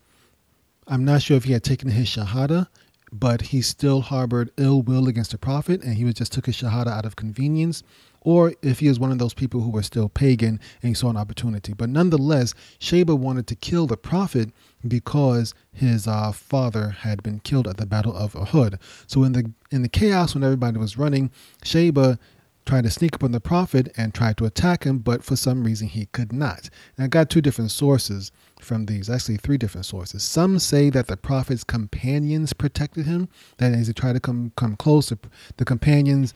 I'm 0.86 1.04
not 1.04 1.22
sure 1.22 1.36
if 1.36 1.44
he 1.44 1.52
had 1.52 1.64
taken 1.64 1.90
his 1.90 2.08
shahada, 2.08 2.68
but 3.12 3.40
he 3.40 3.62
still 3.62 4.00
harbored 4.00 4.50
ill 4.56 4.82
will 4.82 5.08
against 5.08 5.32
the 5.32 5.38
Prophet, 5.38 5.82
and 5.82 5.94
he 5.94 6.04
was 6.04 6.14
just 6.14 6.32
took 6.32 6.46
his 6.46 6.56
shahada 6.56 6.88
out 6.88 7.04
of 7.04 7.16
convenience 7.16 7.82
or 8.26 8.54
if 8.60 8.80
he 8.80 8.88
is 8.88 8.98
one 8.98 9.12
of 9.12 9.20
those 9.20 9.34
people 9.34 9.60
who 9.60 9.70
were 9.70 9.84
still 9.84 10.08
pagan 10.08 10.58
and 10.82 10.88
he 10.88 10.94
saw 10.94 11.08
an 11.08 11.16
opportunity. 11.16 11.72
But 11.72 11.90
nonetheless, 11.90 12.54
Sheba 12.80 13.14
wanted 13.14 13.46
to 13.46 13.54
kill 13.54 13.86
the 13.86 13.96
prophet 13.96 14.50
because 14.86 15.54
his 15.72 16.08
uh, 16.08 16.32
father 16.32 16.88
had 16.90 17.22
been 17.22 17.38
killed 17.38 17.68
at 17.68 17.76
the 17.76 17.86
Battle 17.86 18.14
of 18.16 18.32
Uhud. 18.32 18.80
So 19.06 19.22
in 19.22 19.32
the 19.32 19.52
in 19.70 19.82
the 19.82 19.88
chaos 19.88 20.34
when 20.34 20.42
everybody 20.42 20.76
was 20.76 20.98
running, 20.98 21.30
Sheba 21.62 22.18
tried 22.66 22.82
to 22.82 22.90
sneak 22.90 23.14
up 23.14 23.22
on 23.22 23.30
the 23.30 23.38
prophet 23.38 23.92
and 23.96 24.12
tried 24.12 24.36
to 24.38 24.44
attack 24.44 24.82
him, 24.82 24.98
but 24.98 25.22
for 25.22 25.36
some 25.36 25.62
reason 25.62 25.86
he 25.86 26.06
could 26.06 26.32
not. 26.32 26.68
And 26.96 27.04
I 27.04 27.06
got 27.06 27.30
two 27.30 27.40
different 27.40 27.70
sources 27.70 28.32
from 28.60 28.86
these, 28.86 29.08
actually 29.08 29.36
three 29.36 29.56
different 29.56 29.86
sources. 29.86 30.24
Some 30.24 30.58
say 30.58 30.90
that 30.90 31.06
the 31.06 31.16
prophet's 31.16 31.62
companions 31.62 32.52
protected 32.52 33.06
him, 33.06 33.28
that 33.58 33.72
as 33.72 33.86
he 33.86 33.92
tried 33.92 34.14
to 34.14 34.20
come 34.20 34.52
come 34.56 34.74
close, 34.74 35.12
the 35.58 35.64
companions 35.64 36.34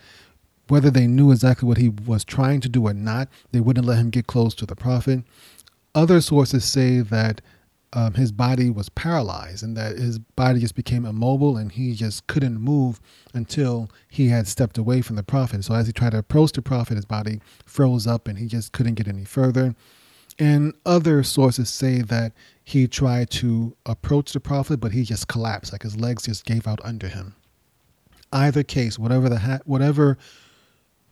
whether 0.71 0.91
they 0.91 1.07
knew 1.07 1.33
exactly 1.33 1.67
what 1.67 1.79
he 1.79 1.89
was 1.89 2.25
trying 2.25 2.61
to 2.61 2.69
do 2.69 2.87
or 2.87 2.95
not, 2.95 3.29
they 3.53 3.61
wouldn't 3.61 3.87
let 3.87 3.99
him 3.99 4.11
get 4.11 4.27
close 4.27 4.55
to 4.57 4.67
the 4.67 4.77
prophet. 4.77 5.25
Other 5.95 6.21
sources 6.21 6.65
say 6.65 7.01
that 7.01 7.41
um, 7.93 8.15
his 8.15 8.31
body 8.31 8.71
was 8.71 8.89
paralyzed 8.89 9.65
and 9.65 9.77
that 9.77 9.99
his 9.99 10.19
body 10.19 10.61
just 10.61 10.77
became 10.77 11.05
immobile 11.05 11.57
and 11.57 11.73
he 11.73 11.95
just 11.95 12.27
couldn't 12.29 12.61
move 12.61 13.01
until 13.35 13.91
he 14.09 14.29
had 14.29 14.47
stepped 14.47 14.79
away 14.79 15.03
from 15.03 15.17
the 15.17 15.25
prophet. 15.25 15.65
So 15.65 15.75
as 15.75 15.89
he 15.89 15.93
tried 15.93 16.11
to 16.11 16.19
approach 16.19 16.53
the 16.53 16.63
prophet, 16.63 16.95
his 16.95 17.05
body 17.05 17.41
froze 17.67 18.07
up 18.07 18.29
and 18.29 18.39
he 18.39 18.47
just 18.47 18.73
couldn't 18.73 18.95
get 18.95 19.09
any 19.09 19.25
further. 19.25 19.75
And 20.39 20.73
other 20.87 21.23
sources 21.25 21.69
say 21.69 22.01
that 22.03 22.33
he 22.63 22.87
tried 22.87 23.31
to 23.31 23.77
approach 23.85 24.33
the 24.33 24.41
prophet, 24.41 24.79
but 24.79 24.93
he 24.93 25.03
just 25.03 25.27
collapsed, 25.27 25.73
like 25.73 25.83
his 25.83 25.97
legs 25.97 26.25
just 26.25 26.45
gave 26.45 26.69
out 26.69 26.81
under 26.85 27.09
him. 27.09 27.35
Either 28.33 28.63
case, 28.63 28.99
whatever 28.99 29.29
the 29.29 29.41
ha- 29.41 29.59
whatever 29.65 30.17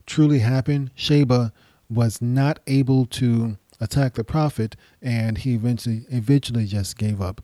truly 0.09 0.39
happened, 0.39 0.91
Sheba 0.95 1.53
was 1.89 2.21
not 2.21 2.59
able 2.67 3.05
to 3.05 3.57
attack 3.79 4.15
the 4.15 4.23
prophet, 4.23 4.75
and 5.01 5.37
he 5.37 5.53
eventually 5.53 6.05
eventually 6.09 6.65
just 6.65 6.97
gave 6.97 7.21
up. 7.21 7.41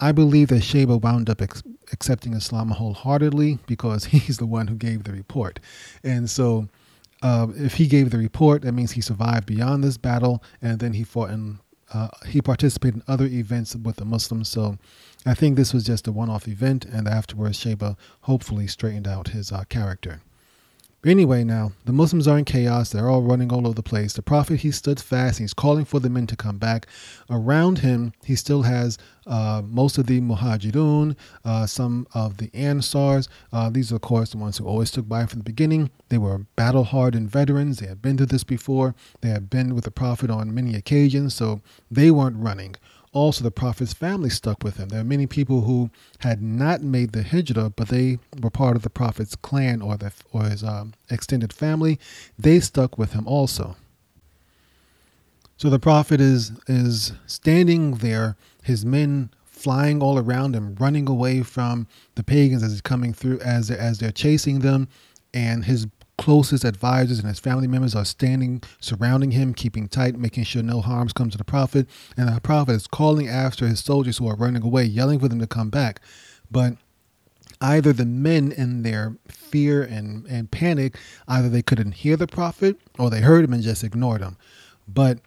I 0.00 0.12
believe 0.12 0.48
that 0.48 0.62
Sheba 0.62 0.96
wound 0.96 1.30
up 1.30 1.40
ex- 1.40 1.62
accepting 1.92 2.34
Islam 2.34 2.70
wholeheartedly 2.70 3.58
because 3.66 4.04
he's 4.16 4.38
the 4.38 4.46
one 4.46 4.66
who 4.66 4.74
gave 4.74 5.04
the 5.04 5.12
report, 5.12 5.60
and 6.02 6.28
so 6.28 6.68
uh, 7.22 7.46
if 7.56 7.74
he 7.74 7.86
gave 7.86 8.10
the 8.10 8.18
report, 8.18 8.62
that 8.62 8.72
means 8.72 8.92
he 8.92 9.00
survived 9.00 9.46
beyond 9.46 9.84
this 9.84 9.96
battle, 9.96 10.42
and 10.60 10.80
then 10.80 10.94
he 10.94 11.04
fought 11.04 11.30
in. 11.30 11.60
Uh, 11.94 12.08
he 12.26 12.42
participated 12.42 12.96
in 12.96 13.02
other 13.06 13.26
events 13.26 13.76
with 13.76 13.94
the 13.94 14.04
Muslims. 14.04 14.48
So 14.48 14.76
I 15.24 15.34
think 15.34 15.56
this 15.56 15.72
was 15.72 15.84
just 15.84 16.08
a 16.08 16.12
one-off 16.12 16.48
event, 16.48 16.84
and 16.84 17.06
afterwards, 17.06 17.60
Sheba 17.60 17.96
hopefully 18.22 18.66
straightened 18.66 19.06
out 19.06 19.28
his 19.28 19.52
uh, 19.52 19.62
character. 19.68 20.20
Anyway, 21.04 21.44
now 21.44 21.70
the 21.84 21.92
Muslims 21.92 22.26
are 22.26 22.38
in 22.38 22.44
chaos. 22.44 22.90
They're 22.90 23.08
all 23.08 23.22
running 23.22 23.52
all 23.52 23.66
over 23.66 23.74
the 23.74 23.82
place. 23.82 24.14
The 24.14 24.22
Prophet 24.22 24.60
he 24.60 24.72
stood 24.72 24.98
fast. 24.98 25.38
He's 25.38 25.54
calling 25.54 25.84
for 25.84 26.00
the 26.00 26.10
men 26.10 26.26
to 26.26 26.36
come 26.36 26.58
back. 26.58 26.86
Around 27.30 27.78
him, 27.78 28.12
he 28.24 28.34
still 28.34 28.62
has 28.62 28.98
uh, 29.26 29.62
most 29.64 29.98
of 29.98 30.06
the 30.06 30.20
Muhajirun, 30.20 31.14
uh, 31.44 31.66
some 31.66 32.08
of 32.12 32.38
the 32.38 32.50
Ansars. 32.54 33.28
Uh, 33.52 33.70
these 33.70 33.92
are, 33.92 33.96
of 33.96 34.00
course, 34.00 34.30
the 34.30 34.38
ones 34.38 34.58
who 34.58 34.66
always 34.66 34.90
took 34.90 35.08
by 35.08 35.26
from 35.26 35.40
the 35.40 35.44
beginning. 35.44 35.90
They 36.08 36.18
were 36.18 36.38
battle 36.56 36.84
hardened 36.84 37.30
veterans. 37.30 37.78
They 37.78 37.86
had 37.86 38.02
been 38.02 38.16
through 38.16 38.26
this 38.26 38.44
before. 38.44 38.94
They 39.20 39.28
had 39.28 39.48
been 39.48 39.74
with 39.76 39.84
the 39.84 39.90
Prophet 39.92 40.30
on 40.30 40.54
many 40.54 40.74
occasions, 40.74 41.34
so 41.34 41.60
they 41.88 42.10
weren't 42.10 42.38
running 42.38 42.74
also 43.16 43.42
the 43.42 43.50
prophet's 43.50 43.94
family 43.94 44.28
stuck 44.28 44.62
with 44.62 44.76
him. 44.76 44.90
There 44.90 45.00
are 45.00 45.04
many 45.04 45.26
people 45.26 45.62
who 45.62 45.90
had 46.18 46.42
not 46.42 46.82
made 46.82 47.12
the 47.12 47.22
hijrah, 47.22 47.70
but 47.74 47.88
they 47.88 48.18
were 48.42 48.50
part 48.50 48.76
of 48.76 48.82
the 48.82 48.90
prophet's 48.90 49.34
clan 49.34 49.80
or 49.80 49.96
the 49.96 50.12
or 50.32 50.44
his 50.44 50.62
um, 50.62 50.92
extended 51.10 51.52
family. 51.52 51.98
They 52.38 52.60
stuck 52.60 52.98
with 52.98 53.12
him 53.14 53.26
also. 53.26 53.76
So 55.56 55.70
the 55.70 55.78
prophet 55.78 56.20
is 56.20 56.52
is 56.68 57.12
standing 57.26 57.96
there, 57.96 58.36
his 58.62 58.84
men 58.84 59.30
flying 59.46 60.02
all 60.02 60.18
around 60.18 60.54
him, 60.54 60.76
running 60.78 61.08
away 61.08 61.42
from 61.42 61.86
the 62.16 62.22
pagans 62.22 62.62
as 62.62 62.72
he's 62.72 62.82
coming 62.82 63.14
through, 63.14 63.40
as 63.40 63.70
as 63.70 63.98
they're 63.98 64.12
chasing 64.12 64.58
them, 64.58 64.88
and 65.32 65.64
his 65.64 65.86
closest 66.18 66.64
advisors 66.64 67.18
and 67.18 67.28
his 67.28 67.38
family 67.38 67.66
members 67.66 67.94
are 67.94 68.04
standing 68.04 68.62
surrounding 68.80 69.32
him, 69.32 69.54
keeping 69.54 69.88
tight, 69.88 70.18
making 70.18 70.44
sure 70.44 70.62
no 70.62 70.80
harms 70.80 71.12
come 71.12 71.30
to 71.30 71.38
the 71.38 71.44
prophet. 71.44 71.88
And 72.16 72.34
the 72.34 72.40
prophet 72.40 72.72
is 72.72 72.86
calling 72.86 73.28
after 73.28 73.66
his 73.66 73.80
soldiers 73.80 74.18
who 74.18 74.28
are 74.28 74.36
running 74.36 74.62
away, 74.62 74.84
yelling 74.84 75.18
for 75.18 75.28
them 75.28 75.40
to 75.40 75.46
come 75.46 75.70
back. 75.70 76.00
But 76.50 76.76
either 77.60 77.92
the 77.92 78.06
men 78.06 78.52
in 78.52 78.82
their 78.82 79.16
fear 79.28 79.82
and, 79.82 80.26
and 80.26 80.50
panic, 80.50 80.96
either 81.28 81.48
they 81.48 81.62
couldn't 81.62 81.92
hear 81.92 82.16
the 82.16 82.26
prophet 82.26 82.76
or 82.98 83.10
they 83.10 83.20
heard 83.20 83.44
him 83.44 83.52
and 83.52 83.62
just 83.62 83.84
ignored 83.84 84.20
him. 84.20 84.36
But 84.88 85.18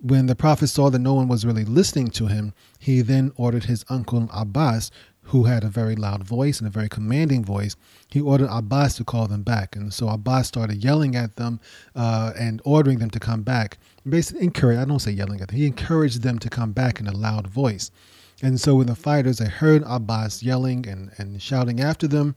when 0.00 0.26
the 0.26 0.36
prophet 0.36 0.68
saw 0.68 0.90
that 0.90 0.98
no 0.98 1.14
one 1.14 1.28
was 1.28 1.46
really 1.46 1.64
listening 1.64 2.08
to 2.10 2.26
him, 2.26 2.52
he 2.78 3.00
then 3.00 3.32
ordered 3.36 3.64
his 3.64 3.84
uncle 3.88 4.28
Abbas 4.32 4.90
who 5.24 5.44
had 5.44 5.64
a 5.64 5.68
very 5.68 5.96
loud 5.96 6.22
voice 6.22 6.58
and 6.58 6.66
a 6.66 6.70
very 6.70 6.88
commanding 6.88 7.44
voice, 7.44 7.76
he 8.08 8.20
ordered 8.20 8.48
Abbas 8.50 8.96
to 8.96 9.04
call 9.04 9.26
them 9.26 9.42
back. 9.42 9.74
And 9.74 9.92
so 9.92 10.08
Abbas 10.08 10.48
started 10.48 10.84
yelling 10.84 11.16
at 11.16 11.36
them 11.36 11.60
uh, 11.94 12.32
and 12.38 12.60
ordering 12.64 12.98
them 12.98 13.10
to 13.10 13.20
come 13.20 13.42
back. 13.42 13.78
Basically, 14.08 14.76
I 14.76 14.84
don't 14.84 14.98
say 14.98 15.12
yelling 15.12 15.40
at 15.40 15.48
them, 15.48 15.56
he 15.56 15.66
encouraged 15.66 16.22
them 16.22 16.38
to 16.38 16.50
come 16.50 16.72
back 16.72 17.00
in 17.00 17.06
a 17.06 17.16
loud 17.16 17.46
voice. 17.46 17.90
And 18.42 18.60
so 18.60 18.76
when 18.76 18.86
the 18.86 18.94
fighters 18.94 19.38
they 19.38 19.48
heard 19.48 19.82
Abbas 19.86 20.42
yelling 20.42 20.86
and, 20.86 21.10
and 21.16 21.40
shouting 21.40 21.80
after 21.80 22.06
them, 22.06 22.36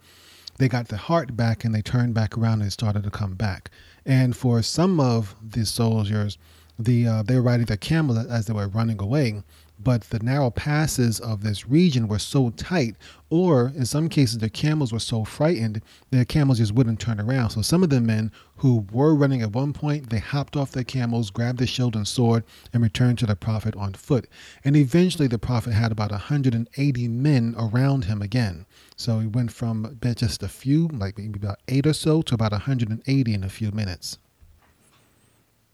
they 0.58 0.70
got 0.70 0.88
the 0.88 0.98
heart 0.98 1.36
back 1.36 1.66
and 1.66 1.76
they 1.76 1.82
turned 1.82 2.14
back 2.14 2.38
around 2.38 2.62
and 2.62 2.72
started 2.72 3.04
to 3.04 3.12
come 3.12 3.34
back. 3.34 3.70
And 4.06 4.36
for 4.36 4.62
some 4.62 5.00
of 5.00 5.36
the 5.42 5.66
soldiers, 5.66 6.38
the 6.80 7.08
uh, 7.08 7.24
they 7.24 7.36
were 7.36 7.42
riding 7.42 7.66
their 7.66 7.78
camel 7.78 8.18
as 8.18 8.46
they 8.46 8.54
were 8.54 8.68
running 8.68 9.02
away 9.02 9.44
but 9.80 10.02
the 10.04 10.20
narrow 10.20 10.50
passes 10.50 11.20
of 11.20 11.44
this 11.44 11.68
region 11.68 12.08
were 12.08 12.20
so 12.20 12.50
tight, 12.52 12.96
or 13.30 13.72
in 13.76 13.86
some 13.86 14.10
cases, 14.10 14.40
the 14.40 14.50
camels 14.50 14.92
were 14.92 15.00
so 15.00 15.24
frightened, 15.24 15.82
their 16.10 16.26
camels 16.26 16.58
just 16.58 16.74
wouldn't 16.74 17.00
turn 17.00 17.20
around. 17.20 17.52
So 17.52 17.62
some 17.62 17.84
of 17.84 17.90
the 17.90 18.02
men 18.02 18.32
who 18.58 18.86
were 18.92 19.14
running 19.14 19.42
at 19.42 19.54
one 19.54 19.74
point, 19.74 20.10
they 20.10 20.20
hopped 20.20 20.56
off 20.56 20.72
their 20.72 20.84
camels, 20.84 21.30
grabbed 21.30 21.60
their 21.60 21.68
shield 21.68 21.96
and 21.96 22.08
sword, 22.08 22.44
and 22.74 22.82
returned 22.82 23.20
to 23.20 23.26
the 23.26 23.36
prophet 23.36 23.76
on 23.76 23.94
foot. 23.94 24.28
And 24.64 24.76
eventually, 24.76 25.28
the 25.28 25.40
prophet 25.40 25.74
had 25.74 25.92
about 25.92 26.12
180 26.12 27.08
men 27.08 27.56
around 27.58 28.06
him 28.06 28.22
again. 28.22 28.66
So 28.96 29.20
he 29.20 29.28
went 29.28 29.52
from 29.52 29.98
just 30.02 30.42
a 30.42 30.48
few, 30.48 30.88
like 30.88 31.18
maybe 31.18 31.38
about 31.38 31.60
eight 31.68 31.86
or 31.86 31.94
so, 31.94 32.22
to 32.24 32.34
about 32.34 32.52
180 32.52 33.34
in 33.34 33.44
a 33.44 33.50
few 33.50 33.72
minutes. 33.72 34.18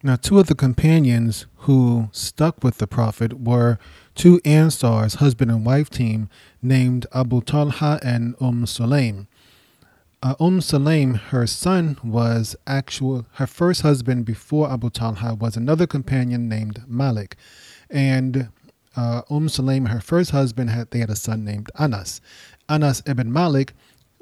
Now, 0.06 0.18
two 0.18 0.38
of 0.38 0.48
the 0.48 0.56
companions 0.56 1.46
who 1.60 2.10
stuck 2.12 2.62
with 2.62 2.80
the 2.80 2.88
Prophet 2.88 3.39
were 3.39 3.80
two 4.16 4.42
Ansars, 4.44 5.16
husband 5.16 5.50
and 5.50 5.66
wife 5.66 5.89
team, 5.89 6.28
named 6.62 7.06
Abu 7.13 7.39
Talha 7.39 8.02
and 8.04 8.36
Umm 8.42 8.66
Sulaim. 8.66 9.28
Uh, 10.22 10.36
umm 10.42 10.60
Sulaim, 10.60 11.18
her 11.18 11.48
son, 11.48 11.98
was 12.04 12.54
actual. 12.68 13.26
Her 13.36 13.48
first 13.48 13.82
husband 13.84 14.26
before 14.26 14.70
Abu 14.70 14.89
Talha 14.89 15.36
was 15.36 15.56
another 15.56 15.88
companion 15.88 16.50
named 16.50 16.84
Malik, 16.86 17.38
and 17.89 18.50
uh, 18.98 19.22
Umm 19.32 19.48
Sulaim, 19.48 19.88
her 19.88 20.02
first 20.02 20.32
husband, 20.32 20.70
had 20.70 20.92
they 20.92 21.00
had 21.00 21.12
a 21.12 21.16
son 21.16 21.46
named 21.46 21.72
Anas. 21.80 22.20
Anas 22.68 23.04
ibn 23.06 23.32
Malik 23.32 23.72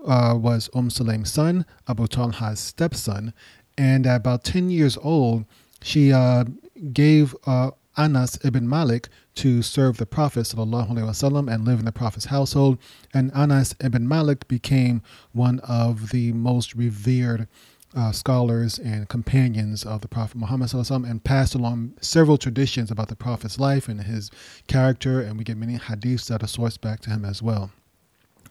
uh, 0.06 0.36
was 0.38 0.70
Umm 0.76 0.89
Sulaim's 0.89 1.32
son, 1.32 1.65
Abu 1.88 2.06
Talha's 2.06 2.60
stepson, 2.60 3.34
and 3.80 4.06
at 4.06 4.17
about 4.17 4.44
ten 4.44 4.70
years 4.70 4.96
old 4.98 5.46
she 5.82 6.12
uh, 6.13 6.46
gave 6.94 7.36
uh, 7.46 7.72
Anas 7.98 8.39
ibn 8.44 8.67
Malik 8.67 9.10
to 9.36 9.62
serve 9.62 9.98
the 9.98 10.06
Prophet 10.06 10.41
wasallam 10.46 11.54
and 11.54 11.65
live 11.65 11.80
in 11.80 11.86
the 11.86 11.91
Prophet's 11.91 12.26
household. 12.26 12.78
And 13.13 13.32
Anas 13.34 13.76
ibn 13.80 14.08
Malik 14.08 14.48
became 14.48 15.02
one 15.34 15.60
of 15.60 16.10
the 16.12 16.32
most 16.34 16.76
revered 16.76 17.48
uh, 17.94 18.12
scholars 18.12 18.80
and 18.80 19.10
companions 19.10 19.86
of 19.86 20.02
the 20.02 20.08
Prophet 20.08 20.38
Muhammad 20.38 20.70
wasallam 20.70 21.10
and 21.10 21.24
passed 21.24 21.56
along 21.56 21.94
several 22.00 22.38
traditions 22.38 22.91
about 22.91 23.10
the 23.10 23.15
Prophet's 23.15 23.60
life 23.60 23.89
and 23.89 24.02
his 24.04 24.32
character. 24.67 25.22
And 25.22 25.38
we 25.38 25.44
get 25.44 25.58
many 25.58 25.78
hadiths 25.78 26.28
that 26.28 26.44
are 26.44 26.48
sourced 26.48 26.80
back 26.80 27.02
to 27.02 27.10
him 27.10 27.26
as 27.26 27.41
well. 27.41 27.72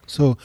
So, 0.05 0.37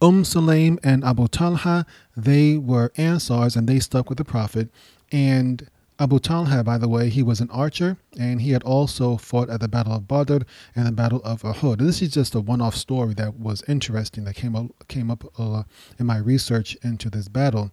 Umm 0.00 0.24
Sulaim 0.24 0.78
and 0.82 1.04
Abu 1.04 1.28
Talha, 1.28 1.86
they 2.16 2.56
were 2.56 2.90
Ansars 2.96 3.56
and 3.56 3.68
they 3.68 3.78
stuck 3.78 4.08
with 4.08 4.18
the 4.18 4.24
Prophet. 4.24 4.68
And 5.12 5.68
Abu 6.02 6.18
Talha, 6.18 6.64
by 6.64 6.78
the 6.78 6.88
way, 6.88 7.08
he 7.08 7.22
was 7.22 7.40
an 7.40 7.48
archer 7.50 7.96
and 8.18 8.42
he 8.42 8.50
had 8.50 8.64
also 8.64 9.16
fought 9.16 9.48
at 9.48 9.60
the 9.60 9.68
Battle 9.68 9.92
of 9.92 10.08
Badr 10.08 10.38
and 10.74 10.84
the 10.84 10.90
Battle 10.90 11.22
of 11.22 11.42
Uhud. 11.42 11.78
And 11.78 11.88
This 11.88 12.02
is 12.02 12.10
just 12.10 12.34
a 12.34 12.40
one-off 12.40 12.74
story 12.74 13.14
that 13.14 13.38
was 13.38 13.62
interesting 13.68 14.24
that 14.24 14.34
came 14.34 14.56
up, 14.56 14.66
came 14.88 15.12
up 15.12 15.22
uh, 15.38 15.62
in 16.00 16.06
my 16.06 16.16
research 16.16 16.76
into 16.82 17.08
this 17.08 17.28
battle. 17.28 17.70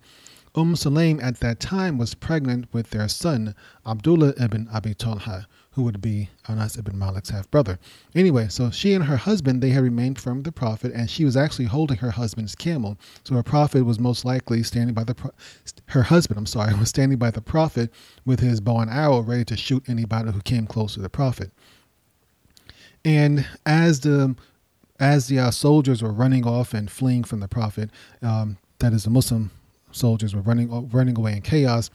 Umm 0.53 0.75
Sulaim 0.75 1.19
at 1.23 1.39
that 1.39 1.59
time 1.59 1.97
was 1.97 2.13
pregnant 2.13 2.71
with 2.71 2.91
their 2.91 3.07
son, 3.07 3.55
Abdullah 3.83 4.35
ibn 4.39 4.67
Abi 4.71 4.93
Talha, 4.93 5.47
who 5.79 5.85
would 5.85 6.01
be 6.01 6.29
Anas 6.49 6.77
ibn 6.77 6.99
Malik's 6.99 7.29
half 7.29 7.49
brother. 7.49 7.79
Anyway, 8.13 8.49
so 8.49 8.69
she 8.69 8.93
and 8.93 9.05
her 9.05 9.15
husband, 9.15 9.63
they 9.63 9.69
had 9.69 9.81
remained 9.81 10.19
with 10.19 10.43
the 10.43 10.51
Prophet, 10.51 10.91
and 10.93 11.09
she 11.09 11.23
was 11.23 11.37
actually 11.37 11.67
holding 11.67 11.95
her 11.99 12.11
husband's 12.11 12.53
camel. 12.53 12.97
So 13.23 13.33
her 13.35 13.43
Prophet 13.43 13.85
was 13.85 13.97
most 13.97 14.25
likely 14.25 14.61
standing 14.61 14.93
by 14.93 15.05
the, 15.05 15.15
pro- 15.15 15.31
her 15.85 16.03
husband, 16.03 16.37
I'm 16.37 16.45
sorry, 16.45 16.73
was 16.79 16.89
standing 16.89 17.17
by 17.17 17.31
the 17.31 17.39
Prophet 17.39 17.93
with 18.25 18.41
his 18.41 18.59
bow 18.59 18.79
and 18.79 18.91
arrow 18.91 19.21
ready 19.21 19.45
to 19.45 19.55
shoot 19.55 19.87
anybody 19.87 20.33
who 20.33 20.41
came 20.41 20.67
close 20.67 20.95
to 20.95 20.99
the 20.99 21.07
Prophet. 21.09 21.49
And 23.05 23.47
as 23.65 24.01
the 24.01 24.35
as 24.99 25.29
the 25.29 25.39
uh, 25.39 25.51
soldiers 25.51 26.03
were 26.03 26.11
running 26.11 26.45
off 26.45 26.73
and 26.73 26.91
fleeing 26.91 27.23
from 27.23 27.39
the 27.39 27.47
Prophet, 27.47 27.89
um, 28.21 28.57
that 28.79 28.91
is, 28.91 29.05
the 29.05 29.09
Muslim 29.09 29.51
soldiers 29.93 30.35
were 30.35 30.41
running 30.41 30.89
running 30.89 31.17
away 31.17 31.37
in 31.37 31.41
chaos. 31.41 31.89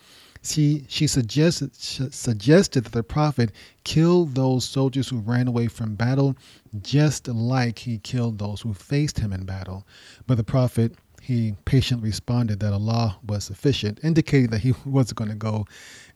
She 0.45 0.85
she 0.89 1.07
suggested 1.07 1.75
suggested 1.75 2.85
that 2.85 2.93
the 2.93 3.03
prophet 3.03 3.51
kill 3.83 4.27
those 4.27 4.65
soldiers 4.67 5.09
who 5.09 5.19
ran 5.19 5.49
away 5.49 5.69
from 5.69 5.95
battle, 5.95 6.37
just 6.83 7.29
like 7.29 7.79
he 7.79 7.99
killed 7.99 8.39
those 8.39 8.61
who 8.61 8.75
faced 8.75 9.19
him 9.19 9.33
in 9.33 9.45
battle. 9.45 9.87
But 10.27 10.37
the 10.37 10.45
prophet 10.45 10.95
he 11.23 11.55
patiently 11.65 12.11
responded 12.11 12.61
that 12.61 12.75
Allah 12.75 13.17
was 13.27 13.45
sufficient, 13.45 14.01
indicating 14.03 14.51
that 14.51 14.61
he 14.61 14.75
wasn't 14.85 15.17
going 15.17 15.31
to 15.31 15.37
go 15.37 15.67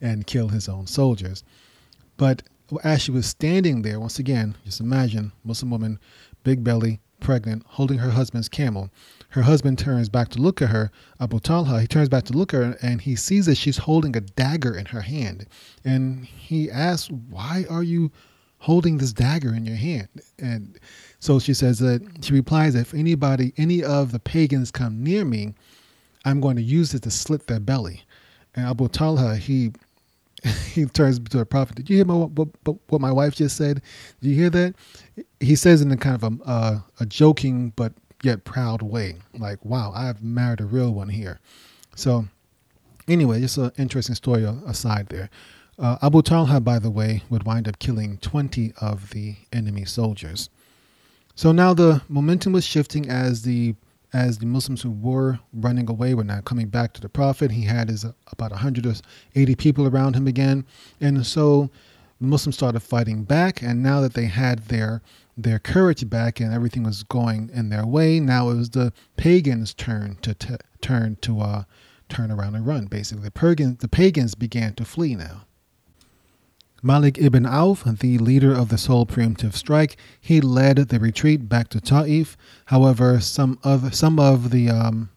and 0.00 0.26
kill 0.26 0.48
his 0.48 0.68
own 0.68 0.86
soldiers. 0.86 1.42
But 2.18 2.42
as 2.84 3.00
she 3.02 3.10
was 3.10 3.24
standing 3.26 3.80
there, 3.80 3.98
once 3.98 4.18
again, 4.18 4.56
just 4.66 4.80
imagine 4.80 5.32
Muslim 5.42 5.70
woman, 5.70 5.98
big 6.44 6.62
belly, 6.62 7.00
pregnant, 7.20 7.62
holding 7.66 7.98
her 7.98 8.10
husband's 8.10 8.50
camel. 8.50 8.90
Her 9.30 9.42
husband 9.42 9.78
turns 9.78 10.08
back 10.08 10.28
to 10.30 10.40
look 10.40 10.62
at 10.62 10.70
her, 10.70 10.90
Abu 11.20 11.38
Talha. 11.38 11.80
He 11.80 11.86
turns 11.86 12.08
back 12.08 12.24
to 12.24 12.32
look 12.32 12.54
at 12.54 12.60
her 12.60 12.78
and 12.80 13.00
he 13.02 13.14
sees 13.14 13.46
that 13.46 13.56
she's 13.56 13.76
holding 13.78 14.16
a 14.16 14.20
dagger 14.20 14.76
in 14.76 14.86
her 14.86 15.02
hand. 15.02 15.46
And 15.84 16.24
he 16.24 16.70
asks, 16.70 17.10
Why 17.10 17.66
are 17.68 17.82
you 17.82 18.10
holding 18.58 18.96
this 18.96 19.12
dagger 19.12 19.54
in 19.54 19.66
your 19.66 19.76
hand? 19.76 20.08
And 20.38 20.78
so 21.20 21.38
she 21.38 21.52
says 21.52 21.78
that 21.80 22.02
she 22.22 22.32
replies, 22.32 22.74
If 22.74 22.94
anybody, 22.94 23.52
any 23.58 23.84
of 23.84 24.12
the 24.12 24.18
pagans 24.18 24.70
come 24.70 25.02
near 25.02 25.26
me, 25.26 25.54
I'm 26.24 26.40
going 26.40 26.56
to 26.56 26.62
use 26.62 26.94
it 26.94 27.02
to 27.02 27.10
slit 27.10 27.46
their 27.46 27.60
belly. 27.60 28.02
And 28.54 28.66
Abu 28.66 28.88
Talha, 28.88 29.36
he 29.36 29.72
he 30.72 30.86
turns 30.86 31.18
to 31.18 31.36
the 31.36 31.44
prophet. 31.44 31.76
Did 31.76 31.90
you 31.90 31.96
hear 31.96 32.04
my, 32.04 32.14
what, 32.14 32.48
what, 32.64 33.00
my 33.00 33.12
wife 33.12 33.34
just 33.34 33.56
said? 33.56 33.82
Did 34.20 34.28
you 34.28 34.34
hear 34.36 34.50
that? 34.50 34.74
He 35.40 35.56
says 35.56 35.82
in 35.82 35.90
a 35.90 35.96
kind 35.96 36.22
of 36.22 36.22
a, 36.24 36.48
uh, 36.48 36.80
a 37.00 37.06
joking 37.06 37.72
but 37.76 37.92
yet 38.22 38.44
proud 38.44 38.82
way, 38.82 39.16
like, 39.32 39.64
"Wow, 39.64 39.92
I've 39.94 40.22
married 40.22 40.60
a 40.60 40.66
real 40.66 40.92
one 40.92 41.08
here." 41.10 41.40
So 41.94 42.26
Anyway, 43.08 43.40
just 43.40 43.56
an 43.56 43.72
interesting 43.78 44.14
story 44.14 44.44
aside 44.44 45.08
there. 45.08 45.30
Uh, 45.78 45.96
Abu 46.02 46.20
Talha, 46.20 46.60
by 46.60 46.78
the 46.78 46.90
way, 46.90 47.22
would 47.30 47.44
wind 47.44 47.66
up 47.66 47.78
killing 47.78 48.18
20 48.18 48.74
of 48.80 49.10
the 49.10 49.36
enemy 49.50 49.86
soldiers. 49.86 50.50
So 51.34 51.50
now 51.50 51.72
the 51.72 52.02
momentum 52.08 52.52
was 52.52 52.66
shifting 52.66 53.08
as 53.08 53.42
the 53.42 53.74
as 54.14 54.38
the 54.38 54.46
Muslims 54.46 54.80
who 54.80 54.90
were 54.90 55.38
running 55.52 55.88
away 55.88 56.14
were 56.14 56.24
now 56.24 56.40
coming 56.40 56.68
back 56.68 56.94
to 56.94 57.00
the 57.00 57.10
Prophet. 57.10 57.50
He 57.50 57.62
had 57.62 57.90
his 57.90 58.06
uh, 58.06 58.12
about 58.32 58.50
180 58.52 59.54
people 59.56 59.86
around 59.86 60.16
him 60.16 60.26
again, 60.26 60.64
and 61.00 61.26
so 61.26 61.70
the 62.20 62.26
Muslims 62.26 62.56
started 62.56 62.80
fighting 62.80 63.24
back. 63.24 63.62
And 63.62 63.82
now 63.82 64.00
that 64.00 64.14
they 64.14 64.26
had 64.26 64.66
their 64.66 65.02
their 65.36 65.60
courage 65.60 66.08
back 66.10 66.40
and 66.40 66.52
everything 66.52 66.82
was 66.82 67.04
going 67.04 67.48
in 67.52 67.68
their 67.68 67.86
way, 67.86 68.18
now 68.18 68.50
it 68.50 68.56
was 68.56 68.70
the 68.70 68.92
pagans' 69.16 69.72
turn 69.72 70.18
to 70.22 70.34
t- 70.34 70.56
turn 70.80 71.16
to 71.22 71.40
uh, 71.40 71.62
turn 72.08 72.30
around 72.30 72.56
and 72.56 72.66
run. 72.66 72.86
Basically, 72.86 73.24
the 73.24 73.30
pagans 73.30 73.78
the 73.78 73.88
pagans 73.88 74.34
began 74.34 74.74
to 74.74 74.84
flee 74.84 75.14
now. 75.14 75.44
Malik 76.82 77.18
ibn 77.18 77.44
Auf, 77.44 77.82
the 77.84 78.18
leader 78.18 78.54
of 78.54 78.68
the 78.68 78.78
sole 78.78 79.04
preemptive 79.04 79.54
strike, 79.54 79.96
he 80.20 80.40
led 80.40 80.76
the 80.76 81.00
retreat 81.00 81.48
back 81.48 81.68
to 81.70 81.80
Ta'if. 81.80 82.36
However, 82.66 83.20
some 83.20 83.58
of 83.64 83.94
some 83.94 84.20
of 84.20 84.50
the 84.50 84.70
um, 84.70 85.10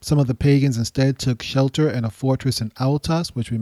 some 0.00 0.18
of 0.18 0.28
the 0.28 0.34
pagans 0.34 0.78
instead 0.78 1.18
took 1.18 1.42
shelter 1.42 1.90
in 1.90 2.04
a 2.04 2.10
fortress 2.10 2.60
in 2.60 2.70
Autas, 2.70 3.30
which 3.30 3.50
we 3.50 3.58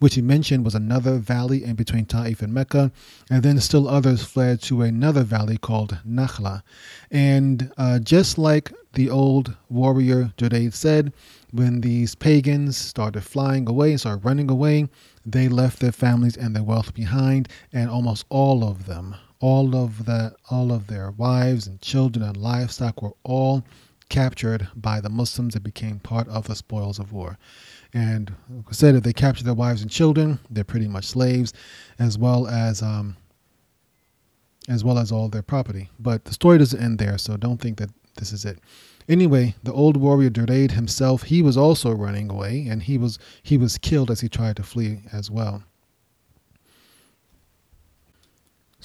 which 0.00 0.14
he 0.16 0.22
mentioned 0.22 0.64
was 0.64 0.74
another 0.74 1.18
valley 1.18 1.62
in 1.62 1.76
between 1.76 2.04
Ta'if 2.04 2.42
and 2.42 2.52
Mecca, 2.52 2.90
and 3.30 3.42
then 3.42 3.60
still 3.60 3.88
others 3.88 4.24
fled 4.24 4.60
to 4.62 4.82
another 4.82 5.22
valley 5.22 5.56
called 5.56 5.98
Nakhla. 6.06 6.62
And 7.10 7.70
uh, 7.78 8.00
just 8.00 8.38
like 8.38 8.72
the 8.94 9.08
old 9.08 9.54
warrior 9.68 10.32
Junayd 10.36 10.74
said, 10.74 11.12
when 11.52 11.80
these 11.80 12.14
pagans 12.16 12.76
started 12.76 13.22
flying 13.22 13.68
away, 13.68 13.92
and 13.92 14.00
started 14.00 14.24
running 14.24 14.50
away, 14.50 14.88
they 15.24 15.48
left 15.48 15.78
their 15.78 15.92
families 15.92 16.36
and 16.36 16.56
their 16.56 16.64
wealth 16.64 16.92
behind, 16.92 17.48
and 17.72 17.88
almost 17.88 18.24
all 18.28 18.64
of 18.64 18.86
them, 18.86 19.14
all 19.40 19.76
of 19.76 20.06
that, 20.06 20.34
all 20.50 20.72
of 20.72 20.88
their 20.88 21.12
wives 21.12 21.68
and 21.68 21.80
children 21.80 22.24
and 22.24 22.36
livestock 22.36 23.00
were 23.00 23.14
all 23.22 23.62
captured 24.08 24.68
by 24.74 25.00
the 25.00 25.08
Muslims 25.08 25.54
and 25.54 25.64
became 25.64 25.98
part 25.98 26.28
of 26.28 26.46
the 26.46 26.54
spoils 26.54 26.98
of 26.98 27.12
war. 27.12 27.38
And 27.92 28.32
like 28.50 28.66
I 28.68 28.72
said, 28.72 28.94
if 28.94 29.02
they 29.02 29.12
capture 29.12 29.44
their 29.44 29.54
wives 29.54 29.82
and 29.82 29.90
children, 29.90 30.38
they're 30.50 30.64
pretty 30.64 30.88
much 30.88 31.04
slaves, 31.04 31.52
as 31.98 32.18
well 32.18 32.46
as 32.46 32.82
um, 32.82 33.16
as 34.68 34.84
well 34.84 34.98
as 34.98 35.10
all 35.10 35.28
their 35.28 35.42
property. 35.42 35.88
But 35.98 36.24
the 36.24 36.34
story 36.34 36.58
doesn't 36.58 36.82
end 36.82 36.98
there, 36.98 37.18
so 37.18 37.36
don't 37.36 37.60
think 37.60 37.78
that 37.78 37.90
this 38.16 38.32
is 38.32 38.44
it. 38.44 38.58
Anyway, 39.08 39.54
the 39.62 39.72
old 39.72 39.96
warrior 39.96 40.28
Duraid 40.28 40.72
himself, 40.72 41.22
he 41.22 41.40
was 41.40 41.56
also 41.56 41.92
running 41.92 42.30
away, 42.30 42.66
and 42.68 42.82
he 42.82 42.98
was 42.98 43.18
he 43.42 43.56
was 43.56 43.78
killed 43.78 44.10
as 44.10 44.20
he 44.20 44.28
tried 44.28 44.56
to 44.56 44.62
flee 44.62 45.00
as 45.12 45.30
well. 45.30 45.62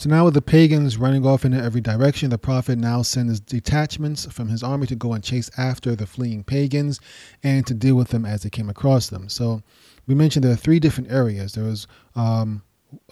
So 0.03 0.09
now 0.09 0.25
with 0.25 0.33
the 0.33 0.41
pagans 0.41 0.97
running 0.97 1.25
off 1.25 1.45
in 1.45 1.53
every 1.53 1.79
direction, 1.79 2.29
the 2.29 2.37
prophet 2.37 2.77
now 2.77 3.03
sends 3.03 3.39
detachments 3.39 4.25
from 4.25 4.49
his 4.49 4.61
army 4.61 4.85
to 4.87 4.97
go 4.97 5.13
and 5.13 5.23
chase 5.23 5.49
after 5.57 5.95
the 5.95 6.05
fleeing 6.05 6.43
pagans 6.43 6.99
and 7.41 7.65
to 7.67 7.73
deal 7.73 7.95
with 7.95 8.09
them 8.09 8.25
as 8.25 8.43
they 8.43 8.49
came 8.49 8.69
across 8.69 9.07
them. 9.07 9.29
So 9.29 9.61
we 10.05 10.13
mentioned 10.13 10.43
there 10.43 10.51
are 10.51 10.57
three 10.57 10.81
different 10.81 11.09
areas. 11.09 11.53
There 11.53 11.63
was 11.63 11.87
um, 12.17 12.63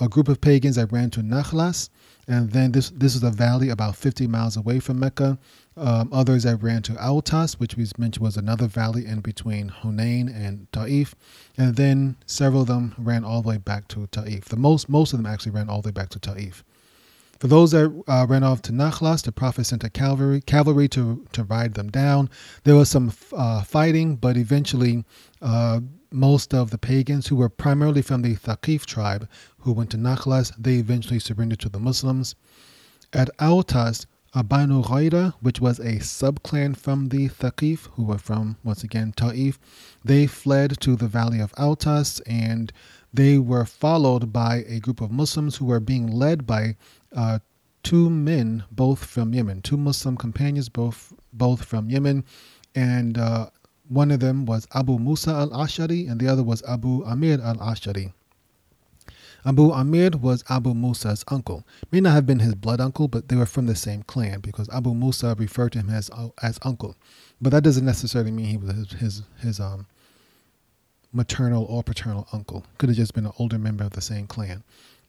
a 0.02 0.10
group 0.10 0.28
of 0.28 0.42
pagans 0.42 0.76
that 0.76 0.92
ran 0.92 1.10
to 1.12 1.22
Nakhlas, 1.22 1.88
and 2.28 2.52
then 2.52 2.74
this 2.74 2.90
this 2.90 3.16
is 3.16 3.24
a 3.24 3.32
valley 3.32 3.70
about 3.70 3.96
50 3.96 4.28
miles 4.28 4.58
away 4.58 4.82
from 4.82 5.00
Mecca. 5.00 5.40
Um, 5.78 6.10
others 6.12 6.44
that 6.44 6.62
ran 6.62 6.82
to 6.82 6.92
Autas, 6.96 7.54
which 7.54 7.78
we 7.78 7.86
mentioned 7.98 8.22
was 8.22 8.36
another 8.36 8.68
valley 8.68 9.06
in 9.06 9.22
between 9.22 9.70
Hunain 9.70 10.28
and 10.28 10.70
Ta'if, 10.74 11.16
and 11.58 11.78
then 11.78 12.18
several 12.26 12.64
of 12.64 12.68
them 12.68 12.96
ran 12.98 13.24
all 13.24 13.42
the 13.42 13.48
way 13.48 13.58
back 13.60 13.88
to 13.88 14.08
Ta'if. 14.08 14.44
The 14.50 14.58
most 14.58 14.90
most 14.90 15.14
of 15.14 15.20
them 15.20 15.26
actually 15.26 15.54
ran 15.54 15.70
all 15.70 15.82
the 15.82 15.88
way 15.88 15.94
back 15.94 16.10
to 16.10 16.20
Ta'if. 16.20 16.66
For 17.42 17.48
those 17.48 17.72
that 17.72 18.04
uh, 18.08 18.28
ran 18.30 18.44
off 18.44 18.62
to 18.62 18.72
Nakhlas, 18.72 19.24
the 19.24 19.32
Prophet 19.32 19.64
sent 19.64 19.84
a 19.84 19.90
cavalry 19.90 20.42
cavalry 20.42 20.88
to 20.90 21.26
to 21.32 21.44
ride 21.44 21.74
them 21.74 21.90
down. 21.90 22.30
There 22.66 22.76
was 22.76 22.88
some 22.92 23.12
uh, 23.34 23.64
fighting, 23.64 24.16
but 24.16 24.38
eventually. 24.38 25.04
Uh, 25.42 25.80
most 26.14 26.54
of 26.54 26.72
the 26.72 26.78
pagans 26.78 27.28
who 27.28 27.38
were 27.38 27.48
primarily 27.48 28.02
from 28.02 28.22
the 28.22 28.36
Thaqif 28.36 28.86
tribe 28.86 29.30
who 29.60 29.72
went 29.72 29.90
to 29.92 29.98
Nakhlas, 29.98 30.52
they 30.58 30.76
eventually 30.76 31.20
surrendered 31.20 31.60
to 31.60 31.70
the 31.70 31.80
Muslims. 31.80 32.36
At 33.14 33.30
Autas, 33.38 34.06
Banu 34.34 34.84
Ghaira, 34.84 35.34
which 35.40 35.62
was 35.62 35.80
a 35.80 36.00
subclan 36.00 36.76
from 36.76 37.08
the 37.08 37.30
Thaqif, 37.30 37.88
who 37.94 38.04
were 38.04 38.18
from, 38.18 38.58
once 38.62 38.84
again, 38.84 39.14
Ta'if, 39.16 39.58
they 40.04 40.28
fled 40.28 40.82
to 40.82 40.98
the 40.98 41.08
valley 41.08 41.40
of 41.40 41.54
Autas 41.54 42.22
and 42.28 42.74
they 43.14 43.38
were 43.38 43.66
followed 43.66 44.32
by 44.32 44.64
a 44.68 44.80
group 44.80 45.02
of 45.02 45.12
Muslims 45.12 45.58
who 45.58 45.66
were 45.66 45.80
being 45.80 46.08
led 46.08 46.46
by 46.46 46.76
uh, 47.16 47.40
two 47.84 48.10
men, 48.10 48.64
both 48.72 49.04
from 49.04 49.34
Yemen, 49.34 49.62
two 49.62 49.78
Muslim 49.78 50.18
companions, 50.18 50.70
both 50.70 51.14
both 51.34 51.66
from 51.66 51.90
Yemen, 51.90 52.24
and 52.76 53.18
uh, 53.18 53.50
one 53.90 54.12
of 54.12 54.20
them 54.20 54.46
was 54.46 54.68
Abu 54.74 54.98
Musa 54.98 55.32
al 55.32 55.50
Ashari, 55.50 56.10
and 56.10 56.20
the 56.20 56.28
other 56.28 56.44
was 56.44 56.64
Abu 56.64 57.04
Amir 57.04 57.42
al 57.42 57.58
Ashari. 57.58 58.14
Abu 59.44 59.72
Amir 59.72 60.12
was 60.22 60.44
Abu 60.50 60.74
Musa's 60.74 61.26
uncle. 61.30 61.66
May 61.92 62.00
not 62.00 62.14
have 62.14 62.28
been 62.28 62.40
his 62.40 62.54
blood 62.54 62.80
uncle, 62.80 63.08
but 63.08 63.28
they 63.28 63.36
were 63.36 63.48
from 63.48 63.66
the 63.66 63.76
same 63.76 64.04
clan 64.04 64.40
because 64.40 64.70
Abu 64.70 64.94
Musa 64.94 65.36
referred 65.38 65.72
to 65.74 65.80
him 65.80 65.90
as 65.90 66.12
as 66.42 66.60
uncle. 66.62 66.96
But 67.42 67.50
that 67.52 67.64
doesn't 67.64 67.86
necessarily 67.86 68.32
mean 68.32 68.46
he 68.46 68.58
was 68.58 68.72
his 68.72 68.92
his, 68.94 69.22
his 69.40 69.60
um 69.60 69.88
maternal 71.12 71.66
or 71.66 71.84
paternal 71.84 72.28
uncle. 72.32 72.66
Could 72.78 72.90
have 72.90 72.98
just 72.98 73.14
been 73.14 73.26
an 73.26 73.34
older 73.40 73.58
member 73.58 73.84
of 73.84 73.92
the 73.92 74.02
same 74.02 74.28
clan. 74.28 74.64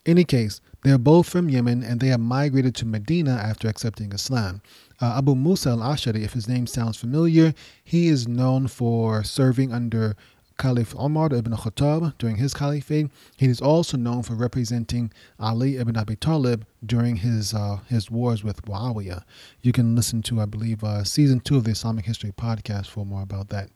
Any 0.05 0.25
case, 0.25 0.61
they 0.83 0.91
are 0.91 0.99
both 0.99 1.29
from 1.29 1.49
Yemen 1.49 1.85
and 1.85 2.01
they 2.01 2.09
have 2.09 2.19
migrated 2.19 2.75
to 2.77 2.87
Medina 2.87 3.33
after 3.33 3.69
accepting 3.69 4.13
Islam. 4.13 4.61
Uh, 5.01 5.15
Abu 5.19 5.37
Musa 5.37 5.71
al 5.71 5.79
Ashari, 5.79 6.23
if 6.25 6.33
his 6.33 6.49
name 6.49 6.67
sounds 6.67 6.97
familiar, 6.97 7.55
he 7.85 8.09
is 8.09 8.27
known 8.27 8.67
for 8.67 9.23
serving 9.23 9.73
under 9.73 10.17
Caliph 10.59 10.95
Umar 10.95 11.33
ibn 11.33 11.53
Khattab 11.53 12.19
during 12.19 12.37
his 12.37 12.53
caliphate. 12.53 13.11
He 13.37 13.47
is 13.47 13.61
also 13.61 13.97
known 13.97 14.23
for 14.25 14.35
representing 14.35 15.13
Ali 15.39 15.77
ibn 15.77 15.97
Abi 15.97 16.17
Talib 16.17 16.67
during 16.85 17.17
his 17.17 17.55
uh, 17.55 17.79
his 17.89 18.11
wars 18.11 18.43
with 18.43 18.63
Muawiyah. 18.63 19.23
You 19.61 19.73
can 19.73 19.95
listen 19.95 20.23
to, 20.23 20.41
I 20.41 20.47
believe, 20.47 20.83
uh, 20.83 21.05
season 21.05 21.41
two 21.41 21.57
of 21.57 21.65
the 21.65 21.71
Islamic 21.71 22.07
History 22.07 22.33
podcast 22.33 22.87
for 22.87 23.07
more 23.07 23.23
about 23.23 23.49
that. 23.49 23.71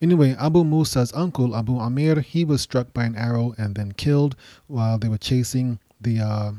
Anyway, 0.00 0.36
Abu 0.38 0.62
Musa's 0.62 1.12
uncle, 1.12 1.56
Abu 1.56 1.76
Amir, 1.76 2.20
he 2.20 2.44
was 2.44 2.62
struck 2.62 2.92
by 2.92 3.04
an 3.04 3.16
arrow 3.16 3.52
and 3.58 3.74
then 3.74 3.90
killed 3.90 4.36
while 4.68 4.96
they 4.96 5.08
were 5.08 5.18
chasing 5.18 5.80
the 6.00 6.20
uh, 6.20 6.52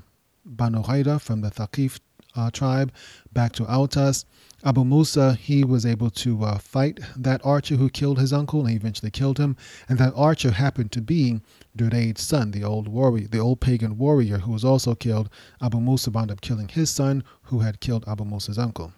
Banu 0.44 0.84
Ghaira 0.84 1.22
from 1.22 1.40
the 1.40 1.50
Thaqif 1.50 2.00
uh, 2.36 2.52
tribe 2.52 2.92
back 3.32 3.54
to 3.54 3.64
Autas. 3.64 4.26
Abu 4.66 4.84
Musa, 4.84 5.36
he 5.36 5.64
was 5.64 5.86
able 5.86 6.10
to 6.10 6.44
uh, 6.44 6.58
fight 6.58 7.00
that 7.16 7.40
archer 7.46 7.78
who 7.78 7.90
killed 7.90 8.20
his 8.20 8.34
uncle 8.34 8.60
and 8.60 8.72
he 8.72 8.76
eventually 8.76 9.10
killed 9.10 9.38
him. 9.38 9.56
And 9.88 9.98
that 10.00 10.14
archer 10.18 10.52
happened 10.52 10.92
to 10.92 11.02
be 11.02 11.40
Durayd's 11.78 12.22
son, 12.22 12.52
the 12.52 12.66
old 12.66 12.90
warrior, 12.90 13.30
the 13.30 13.40
old 13.40 13.62
pagan 13.62 13.98
warrior 13.98 14.40
who 14.40 14.52
was 14.52 14.66
also 14.66 14.96
killed. 14.96 15.30
Abu 15.62 15.80
Musa 15.80 16.12
wound 16.12 16.30
up 16.30 16.42
killing 16.42 16.68
his 16.68 16.90
son 16.90 17.24
who 17.44 17.60
had 17.60 17.80
killed 17.80 18.04
Abu 18.06 18.26
Musa's 18.26 18.60
uncle. 18.60 18.92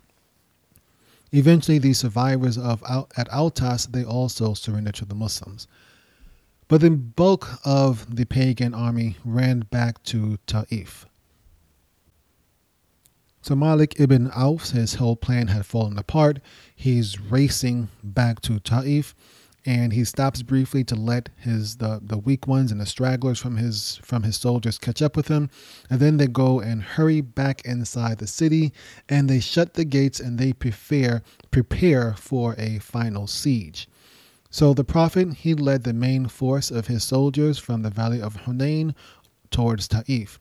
Eventually, 1.31 1.79
the 1.79 1.93
survivors 1.93 2.57
of 2.57 2.83
at 2.83 3.29
Autas 3.29 3.91
they 3.91 4.03
also 4.03 4.53
surrendered 4.53 4.95
to 4.95 5.05
the 5.05 5.15
Muslims. 5.15 5.67
But 6.67 6.81
the 6.81 6.91
bulk 6.91 7.47
of 7.65 8.15
the 8.15 8.25
pagan 8.25 8.73
army 8.73 9.17
ran 9.25 9.61
back 9.61 10.03
to 10.03 10.37
Ta'if. 10.45 11.05
So 13.41 13.55
Malik 13.55 13.99
ibn 13.99 14.29
Auf, 14.31 14.69
his 14.69 14.95
whole 14.95 15.15
plan 15.15 15.47
had 15.47 15.65
fallen 15.65 15.97
apart. 15.97 16.39
He's 16.75 17.19
racing 17.19 17.89
back 18.03 18.41
to 18.41 18.59
Ta'if 18.59 19.15
and 19.65 19.93
he 19.93 20.03
stops 20.03 20.41
briefly 20.41 20.83
to 20.83 20.95
let 20.95 21.29
his 21.37 21.77
the, 21.77 21.99
the 22.03 22.17
weak 22.17 22.47
ones 22.47 22.71
and 22.71 22.81
the 22.81 22.85
stragglers 22.85 23.39
from 23.39 23.57
his 23.57 23.99
from 24.03 24.23
his 24.23 24.35
soldiers 24.35 24.77
catch 24.77 25.01
up 25.01 25.15
with 25.15 25.27
him. 25.27 25.49
And 25.89 25.99
then 25.99 26.17
they 26.17 26.27
go 26.27 26.59
and 26.59 26.81
hurry 26.81 27.21
back 27.21 27.63
inside 27.63 28.17
the 28.17 28.27
city 28.27 28.73
and 29.07 29.29
they 29.29 29.39
shut 29.39 29.75
the 29.75 29.85
gates 29.85 30.19
and 30.19 30.37
they 30.37 30.53
prepare 30.53 31.21
prepare 31.51 32.13
for 32.13 32.55
a 32.57 32.79
final 32.79 33.27
siege. 33.27 33.87
So 34.49 34.73
the 34.73 34.83
prophet 34.83 35.33
he 35.33 35.53
led 35.53 35.83
the 35.83 35.93
main 35.93 36.27
force 36.27 36.71
of 36.71 36.87
his 36.87 37.03
soldiers 37.03 37.59
from 37.59 37.83
the 37.83 37.89
valley 37.89 38.21
of 38.21 38.43
Hunain 38.45 38.95
towards 39.51 39.87
Ta'if 39.87 40.39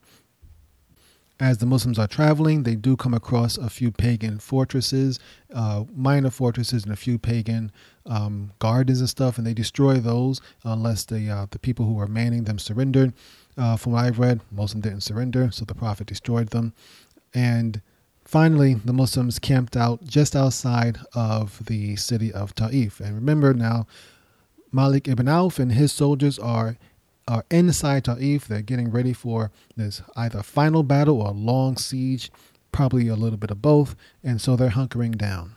as 1.40 1.56
the 1.56 1.66
Muslims 1.66 1.98
are 1.98 2.06
traveling, 2.06 2.62
they 2.62 2.76
do 2.76 2.96
come 2.96 3.14
across 3.14 3.56
a 3.56 3.70
few 3.70 3.90
pagan 3.90 4.38
fortresses, 4.38 5.18
uh, 5.54 5.84
minor 5.96 6.30
fortresses, 6.30 6.84
and 6.84 6.92
a 6.92 6.96
few 6.96 7.18
pagan 7.18 7.72
um, 8.04 8.52
gardens 8.58 9.00
and 9.00 9.08
stuff, 9.08 9.38
and 9.38 9.46
they 9.46 9.54
destroy 9.54 9.94
those 9.94 10.42
unless 10.64 11.04
the 11.06 11.30
uh, 11.30 11.46
the 11.50 11.58
people 11.58 11.86
who 11.86 11.98
are 11.98 12.06
manning 12.06 12.44
them 12.44 12.58
surrendered. 12.58 13.14
Uh, 13.56 13.76
from 13.76 13.92
what 13.92 14.04
I've 14.04 14.18
read, 14.18 14.42
most 14.50 14.74
of 14.74 14.82
them 14.82 14.90
didn't 14.90 15.02
surrender, 15.02 15.50
so 15.50 15.64
the 15.64 15.74
Prophet 15.74 16.06
destroyed 16.06 16.50
them. 16.50 16.74
And 17.32 17.80
finally, 18.24 18.74
the 18.74 18.92
Muslims 18.92 19.38
camped 19.38 19.76
out 19.76 20.04
just 20.04 20.36
outside 20.36 20.98
of 21.14 21.64
the 21.66 21.96
city 21.96 22.32
of 22.32 22.54
Ta'if. 22.54 23.00
And 23.00 23.14
remember 23.14 23.54
now, 23.54 23.86
Malik 24.72 25.08
ibn 25.08 25.28
Auf 25.28 25.58
and 25.58 25.72
his 25.72 25.90
soldiers 25.90 26.38
are 26.38 26.76
are 27.30 27.44
inside 27.48 28.04
Ta'if. 28.04 28.48
They're 28.48 28.60
getting 28.60 28.90
ready 28.90 29.12
for 29.12 29.52
this 29.76 30.02
either 30.16 30.42
final 30.42 30.82
battle 30.82 31.22
or 31.22 31.28
a 31.28 31.32
long 31.32 31.76
siege, 31.76 32.30
probably 32.72 33.06
a 33.06 33.14
little 33.14 33.38
bit 33.38 33.52
of 33.52 33.62
both, 33.62 33.94
and 34.24 34.40
so 34.40 34.56
they're 34.56 34.70
hunkering 34.70 35.16
down. 35.16 35.54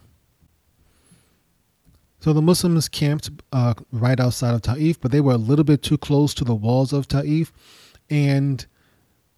So 2.19 2.31
the 2.31 2.43
Muslims 2.43 2.87
camped 2.87 3.31
uh, 3.51 3.73
right 3.91 4.19
outside 4.19 4.53
of 4.53 4.61
Ta'if, 4.61 5.01
but 5.01 5.11
they 5.11 5.19
were 5.19 5.33
a 5.33 5.37
little 5.37 5.65
bit 5.65 5.81
too 5.81 5.97
close 5.97 6.33
to 6.35 6.45
the 6.45 6.55
walls 6.55 6.93
of 6.93 7.07
Ta'if. 7.07 7.51
And 8.09 8.65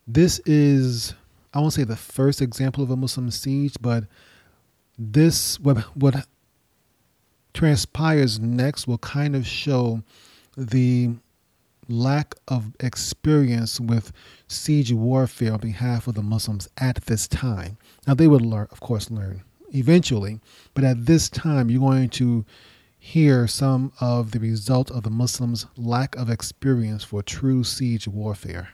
this 0.06 0.40
is, 0.46 1.16
I 1.54 1.62
won't 1.62 1.74
say 1.74 1.86
the 1.86 1.96
first 1.96 2.42
example 2.42 2.84
of 2.84 2.92
a 2.92 2.98
Muslim 2.98 3.32
siege, 3.32 3.76
but 3.82 4.04
this, 5.00 5.60
what, 5.60 5.78
what 5.96 6.28
transpires 7.54 8.40
next 8.40 8.88
will 8.88 9.00
kind 9.00 9.36
of 9.36 9.48
show 9.48 10.04
the 10.58 11.16
lack 11.88 12.36
of 12.48 12.74
experience 12.80 13.80
with 13.80 14.12
siege 14.48 14.92
warfare 14.92 15.54
on 15.54 15.60
behalf 15.60 16.08
of 16.08 16.16
the 16.16 16.22
Muslims 16.22 16.68
at 16.78 17.06
this 17.06 17.28
time. 17.28 17.78
Now, 18.08 18.14
they 18.14 18.28
would 18.28 18.42
learn, 18.42 18.68
of 18.72 18.80
course, 18.80 19.12
learn 19.12 19.44
eventually, 19.74 20.40
but 20.74 20.84
at 20.84 21.06
this 21.06 21.30
time, 21.30 21.70
you're 21.70 21.80
going 21.80 22.10
to 22.10 22.46
hear 22.98 23.48
some 23.48 23.92
of 24.02 24.32
the 24.32 24.40
result 24.40 24.90
of 24.90 25.04
the 25.04 25.10
Muslims' 25.10 25.68
lack 25.78 26.16
of 26.16 26.30
experience 26.30 27.04
for 27.04 27.22
true 27.22 27.64
siege 27.64 28.08
warfare. 28.08 28.70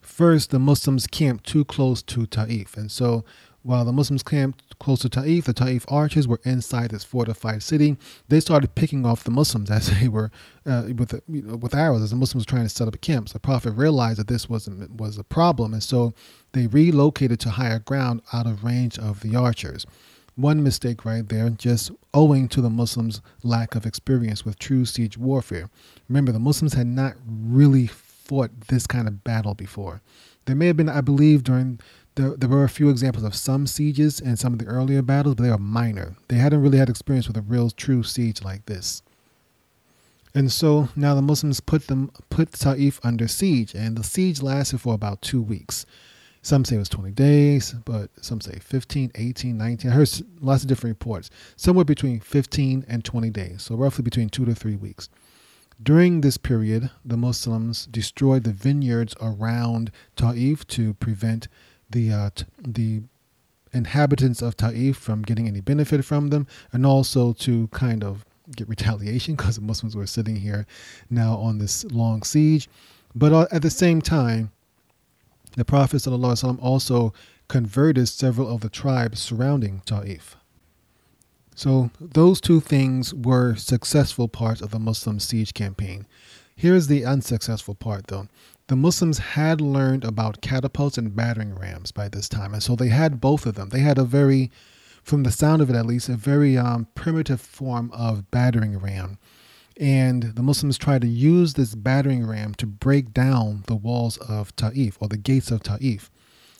First, 0.00 0.50
the 0.50 0.58
Muslims 0.58 1.06
camped 1.06 1.46
too 1.46 1.64
close 1.64 2.02
to 2.02 2.26
Ta'if, 2.26 2.76
and 2.76 2.90
so 2.90 3.24
while 3.62 3.84
the 3.84 3.92
Muslims 3.92 4.22
camped 4.22 4.69
close 4.80 5.00
to 5.00 5.08
Ta'if, 5.08 5.44
the 5.44 5.52
Ta'if 5.52 5.84
archers 5.88 6.26
were 6.26 6.40
inside 6.42 6.90
this 6.90 7.04
fortified 7.04 7.62
city. 7.62 7.96
They 8.28 8.40
started 8.40 8.74
picking 8.74 9.06
off 9.06 9.22
the 9.22 9.30
Muslims 9.30 9.70
as 9.70 9.90
they 10.00 10.08
were 10.08 10.32
uh, 10.66 10.88
with 10.96 11.20
you 11.28 11.42
know, 11.42 11.56
with 11.56 11.74
arrows 11.74 12.02
as 12.02 12.10
the 12.10 12.16
Muslims 12.16 12.46
were 12.46 12.50
trying 12.50 12.64
to 12.64 12.68
set 12.68 12.88
up 12.88 13.00
camps. 13.00 13.32
The 13.32 13.38
Prophet 13.38 13.72
realized 13.72 14.18
that 14.18 14.26
this 14.26 14.48
was 14.48 14.68
was 14.96 15.18
a 15.18 15.24
problem, 15.24 15.72
and 15.72 15.82
so 15.82 16.12
they 16.52 16.66
relocated 16.66 17.38
to 17.40 17.50
higher 17.50 17.78
ground 17.78 18.22
out 18.32 18.46
of 18.46 18.64
range 18.64 18.98
of 18.98 19.20
the 19.20 19.36
archers. 19.36 19.86
One 20.34 20.62
mistake 20.62 21.04
right 21.04 21.28
there, 21.28 21.50
just 21.50 21.90
owing 22.14 22.48
to 22.48 22.62
the 22.62 22.70
Muslims' 22.70 23.20
lack 23.42 23.74
of 23.74 23.84
experience 23.84 24.44
with 24.44 24.58
true 24.58 24.86
siege 24.86 25.18
warfare. 25.18 25.68
Remember, 26.08 26.32
the 26.32 26.38
Muslims 26.38 26.74
had 26.74 26.86
not 26.86 27.14
really 27.26 27.86
fought 27.86 28.68
this 28.68 28.86
kind 28.86 29.06
of 29.06 29.22
battle 29.22 29.54
before. 29.54 30.00
There 30.46 30.56
may 30.56 30.68
have 30.68 30.76
been, 30.76 30.88
I 30.88 31.00
believe, 31.00 31.44
during 31.44 31.80
there, 32.14 32.36
there 32.36 32.48
were 32.48 32.64
a 32.64 32.68
few 32.68 32.90
examples 32.90 33.24
of 33.24 33.34
some 33.34 33.66
sieges 33.66 34.20
and 34.20 34.38
some 34.38 34.52
of 34.52 34.58
the 34.58 34.66
earlier 34.66 35.02
battles, 35.02 35.36
but 35.36 35.44
they 35.44 35.50
were 35.50 35.58
minor. 35.58 36.16
They 36.28 36.36
hadn't 36.36 36.62
really 36.62 36.78
had 36.78 36.88
experience 36.88 37.28
with 37.28 37.36
a 37.36 37.42
real 37.42 37.70
true 37.70 38.02
siege 38.02 38.42
like 38.42 38.66
this. 38.66 39.02
And 40.34 40.52
so 40.52 40.88
now 40.94 41.14
the 41.14 41.22
Muslims 41.22 41.60
put 41.60 41.88
them 41.88 42.12
put 42.28 42.52
Taif 42.52 43.00
under 43.04 43.26
siege, 43.26 43.74
and 43.74 43.96
the 43.96 44.04
siege 44.04 44.42
lasted 44.42 44.80
for 44.80 44.94
about 44.94 45.22
two 45.22 45.42
weeks. 45.42 45.86
Some 46.42 46.64
say 46.64 46.76
it 46.76 46.78
was 46.78 46.88
20 46.88 47.10
days, 47.12 47.74
but 47.84 48.10
some 48.22 48.40
say 48.40 48.58
15, 48.60 49.12
18, 49.14 49.58
19. 49.58 49.90
I 49.90 49.94
heard 49.94 50.10
lots 50.40 50.62
of 50.62 50.68
different 50.68 50.94
reports. 50.94 51.28
Somewhere 51.56 51.84
between 51.84 52.20
15 52.20 52.86
and 52.88 53.04
20 53.04 53.30
days, 53.30 53.62
so 53.62 53.74
roughly 53.74 54.02
between 54.02 54.30
two 54.30 54.46
to 54.46 54.54
three 54.54 54.76
weeks. 54.76 55.10
During 55.82 56.20
this 56.20 56.36
period, 56.36 56.90
the 57.04 57.16
Muslims 57.16 57.86
destroyed 57.86 58.44
the 58.44 58.52
vineyards 58.52 59.14
around 59.20 59.90
Ta'if 60.16 60.66
to 60.68 60.94
prevent 60.94 61.48
the 61.90 62.12
uh, 62.12 62.30
t- 62.34 62.44
the 62.60 63.02
inhabitants 63.72 64.42
of 64.42 64.56
Ta'if 64.56 64.96
from 64.96 65.22
getting 65.22 65.46
any 65.46 65.60
benefit 65.60 66.04
from 66.04 66.28
them, 66.28 66.46
and 66.72 66.84
also 66.84 67.32
to 67.34 67.68
kind 67.68 68.02
of 68.02 68.24
get 68.56 68.68
retaliation 68.68 69.34
because 69.36 69.56
the 69.56 69.62
Muslims 69.62 69.96
were 69.96 70.06
sitting 70.06 70.36
here 70.36 70.66
now 71.08 71.36
on 71.36 71.58
this 71.58 71.84
long 71.84 72.22
siege. 72.22 72.68
But 73.14 73.32
uh, 73.32 73.46
at 73.50 73.62
the 73.62 73.70
same 73.70 74.00
time, 74.00 74.52
the 75.56 75.64
Prophet 75.64 75.96
ﷺ 75.96 76.62
also 76.62 77.12
converted 77.48 78.08
several 78.08 78.48
of 78.48 78.60
the 78.60 78.68
tribes 78.68 79.18
surrounding 79.18 79.82
Ta'if. 79.84 80.36
So 81.56 81.90
those 82.00 82.40
two 82.40 82.60
things 82.60 83.12
were 83.12 83.56
successful 83.56 84.28
parts 84.28 84.60
of 84.60 84.70
the 84.70 84.78
Muslim 84.78 85.18
siege 85.18 85.52
campaign. 85.52 86.06
Here's 86.54 86.86
the 86.86 87.04
unsuccessful 87.04 87.74
part 87.74 88.06
though. 88.06 88.28
The 88.70 88.76
Muslims 88.76 89.18
had 89.18 89.60
learned 89.60 90.04
about 90.04 90.40
catapults 90.40 90.96
and 90.96 91.14
battering 91.14 91.56
rams 91.56 91.90
by 91.90 92.08
this 92.08 92.28
time, 92.28 92.54
and 92.54 92.62
so 92.62 92.76
they 92.76 92.88
had 92.88 93.20
both 93.20 93.44
of 93.44 93.56
them. 93.56 93.70
They 93.70 93.80
had 93.80 93.98
a 93.98 94.04
very, 94.04 94.48
from 95.02 95.24
the 95.24 95.32
sound 95.32 95.60
of 95.60 95.70
it 95.70 95.74
at 95.74 95.86
least, 95.86 96.08
a 96.08 96.14
very 96.14 96.56
um, 96.56 96.86
primitive 96.94 97.40
form 97.40 97.90
of 97.92 98.30
battering 98.30 98.78
ram 98.78 99.18
and 99.80 100.22
the 100.22 100.42
Muslims 100.42 100.76
tried 100.76 101.00
to 101.00 101.08
use 101.08 101.54
this 101.54 101.74
battering 101.74 102.24
ram 102.24 102.54
to 102.54 102.66
break 102.66 103.12
down 103.12 103.64
the 103.66 103.74
walls 103.74 104.18
of 104.18 104.54
Ta'if 104.54 104.98
or 105.00 105.08
the 105.08 105.16
gates 105.16 105.50
of 105.50 105.62
Ta'if. 105.62 106.10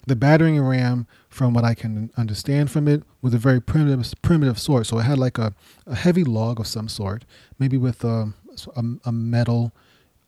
The 0.07 0.17
battering 0.17 0.61
ram, 0.61 1.07
from 1.29 1.53
what 1.53 1.63
I 1.63 1.75
can 1.75 2.11
understand 2.17 2.71
from 2.71 2.89
it, 2.89 3.03
was 3.21 3.35
a 3.35 3.39
very 3.39 3.61
primitive 3.61 4.15
primitive 4.23 4.59
sort. 4.59 4.87
So 4.87 4.99
it 4.99 5.03
had 5.03 5.19
like 5.19 5.37
a, 5.37 5.55
a 5.87 5.95
heavy 5.95 6.25
log 6.25 6.59
of 6.59 6.67
some 6.67 6.89
sort, 6.89 7.27
maybe 7.59 7.77
with 7.77 8.03
a, 8.03 8.33
a, 8.75 8.85
a 9.05 9.13
metal 9.13 9.73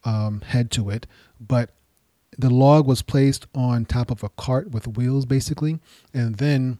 um, 0.04 0.40
head 0.42 0.70
to 0.72 0.90
it. 0.90 1.06
But 1.40 1.70
the 2.38 2.50
log 2.50 2.86
was 2.86 3.02
placed 3.02 3.46
on 3.54 3.84
top 3.84 4.10
of 4.10 4.22
a 4.22 4.28
cart 4.30 4.70
with 4.70 4.96
wheels, 4.96 5.26
basically, 5.26 5.80
and 6.14 6.36
then 6.36 6.78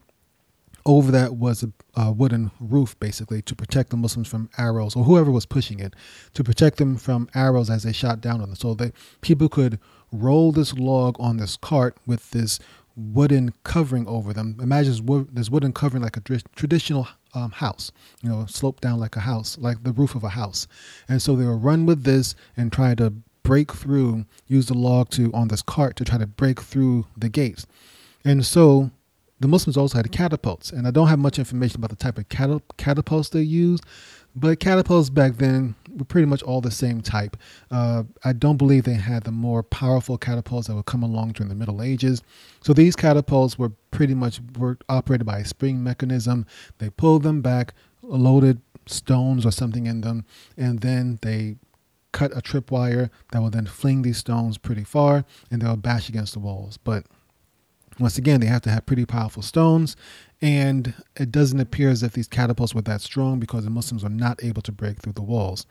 over 0.85 1.11
that 1.11 1.35
was 1.35 1.63
a, 1.63 1.71
a, 1.95 2.11
wooden 2.11 2.51
roof, 2.59 2.99
basically, 2.99 3.41
to 3.43 3.55
protect 3.55 3.89
the 3.89 3.97
Muslims 3.97 4.27
from 4.27 4.49
arrows 4.57 4.95
or 4.95 5.03
whoever 5.05 5.31
was 5.31 5.45
pushing 5.45 5.79
it, 5.79 5.95
to 6.33 6.43
protect 6.43 6.77
them 6.77 6.97
from 6.97 7.29
arrows 7.33 7.69
as 7.69 7.83
they 7.83 7.93
shot 7.93 8.19
down 8.19 8.41
on 8.41 8.49
them. 8.49 8.55
So 8.55 8.73
that 8.75 8.93
people 9.21 9.47
could 9.47 9.79
roll 10.11 10.51
this 10.51 10.73
log 10.73 11.15
on 11.19 11.37
this 11.37 11.55
cart 11.57 11.97
with 12.05 12.31
this 12.31 12.59
wooden 12.95 13.53
covering 13.63 14.07
over 14.07 14.33
them. 14.33 14.57
Imagine 14.61 15.27
this 15.31 15.49
wooden 15.49 15.73
covering 15.73 16.03
like 16.03 16.17
a 16.17 16.21
traditional 16.55 17.07
um, 17.33 17.51
house, 17.51 17.91
you 18.21 18.29
know, 18.29 18.45
sloped 18.47 18.81
down 18.81 18.99
like 18.99 19.15
a 19.15 19.21
house, 19.21 19.57
like 19.57 19.83
the 19.83 19.91
roof 19.91 20.15
of 20.15 20.23
a 20.23 20.29
house. 20.29 20.67
And 21.07 21.21
so 21.21 21.35
they 21.35 21.45
would 21.45 21.63
run 21.63 21.85
with 21.85 22.03
this 22.03 22.35
and 22.55 22.71
try 22.71 22.95
to 22.95 23.13
break 23.43 23.73
through, 23.73 24.25
use 24.47 24.67
the 24.67 24.73
log 24.73 25.09
to 25.11 25.31
on 25.33 25.49
this 25.49 25.61
cart 25.61 25.95
to 25.97 26.05
try 26.05 26.17
to 26.17 26.27
break 26.27 26.61
through 26.61 27.05
the 27.17 27.29
gates. 27.29 27.65
And 28.23 28.45
so 28.45 28.91
the 29.39 29.47
Muslims 29.47 29.77
also 29.77 29.97
had 29.97 30.11
catapults, 30.11 30.71
and 30.71 30.87
I 30.87 30.91
don't 30.91 31.07
have 31.07 31.19
much 31.19 31.39
information 31.39 31.77
about 31.77 31.89
the 31.89 31.95
type 31.95 32.17
of 32.17 32.29
catapults 32.77 33.29
they 33.29 33.41
used, 33.41 33.83
but 34.35 34.59
catapults 34.59 35.09
back 35.09 35.33
then 35.37 35.75
were 35.95 36.05
pretty 36.05 36.25
much 36.25 36.41
all 36.43 36.61
the 36.61 36.71
same 36.71 37.01
type. 37.01 37.37
Uh, 37.69 38.03
I 38.23 38.33
don't 38.33 38.57
believe 38.57 38.83
they 38.83 38.93
had 38.93 39.23
the 39.23 39.31
more 39.31 39.61
powerful 39.61 40.17
catapults 40.17 40.67
that 40.67 40.75
would 40.75 40.85
come 40.85 41.03
along 41.03 41.33
during 41.33 41.49
the 41.49 41.55
Middle 41.55 41.81
Ages. 41.81 42.23
So 42.61 42.73
these 42.73 42.95
catapults 42.95 43.59
were 43.59 43.71
pretty 43.91 44.15
much 44.15 44.39
were 44.57 44.77
operated 44.89 45.27
by 45.27 45.39
a 45.39 45.45
spring 45.45 45.83
mechanism. 45.83 46.45
They 46.79 46.89
pulled 46.89 47.23
them 47.23 47.41
back, 47.41 47.73
loaded 48.01 48.61
stones 48.87 49.45
or 49.45 49.51
something 49.51 49.85
in 49.85 50.01
them, 50.01 50.25
and 50.57 50.79
then 50.79 51.19
they 51.21 51.57
cut 52.11 52.31
a 52.31 52.41
tripwire 52.41 53.09
that 53.31 53.41
will 53.41 53.49
then 53.49 53.65
fling 53.65 54.03
these 54.03 54.17
stones 54.17 54.57
pretty 54.57 54.83
far, 54.83 55.25
and 55.51 55.61
they'll 55.61 55.75
bash 55.75 56.09
against 56.09 56.33
the 56.33 56.39
walls. 56.39 56.77
But 56.77 57.05
once 57.99 58.17
again, 58.17 58.39
they 58.39 58.47
have 58.47 58.61
to 58.63 58.69
have 58.69 58.85
pretty 58.85 59.05
powerful 59.05 59.43
stones, 59.43 59.95
and 60.41 60.93
it 61.15 61.31
doesn't 61.31 61.59
appear 61.59 61.89
as 61.89 62.03
if 62.03 62.13
these 62.13 62.27
catapults 62.27 62.73
were 62.73 62.81
that 62.81 63.01
strong 63.01 63.39
because 63.39 63.63
the 63.63 63.69
Muslims 63.69 64.03
were 64.03 64.09
not 64.09 64.43
able 64.43 64.61
to 64.61 64.71
break 64.71 64.99
through 64.99 65.13
the 65.13 65.21
walls. 65.21 65.65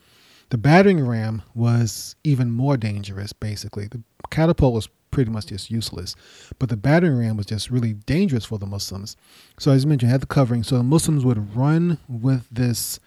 The 0.51 0.59
battering 0.59 1.07
ram 1.07 1.43
was 1.55 2.15
even 2.25 2.51
more 2.51 2.77
dangerous, 2.77 3.33
basically. 3.33 3.89
The 3.89 4.03
catapult 4.31 4.75
was 4.75 4.89
pretty 5.11 5.31
much 5.31 5.47
just 5.47 5.71
useless, 5.71 6.15
but 6.59 6.69
the 6.69 6.77
battering 6.77 7.19
ram 7.19 7.37
was 7.37 7.47
just 7.47 7.71
really 7.71 7.95
dangerous 7.95 8.45
for 8.45 8.59
the 8.59 8.67
Muslims. 8.67 9.17
So, 9.59 9.71
as 9.73 9.85
I 9.85 9.89
mentioned, 9.89 10.13
had 10.13 10.23
the 10.23 10.27
covering, 10.27 10.63
so 10.63 10.77
the 10.77 10.83
Muslims 10.83 11.25
would 11.25 11.57
run 11.57 11.99
with 12.09 12.49
this 12.51 13.01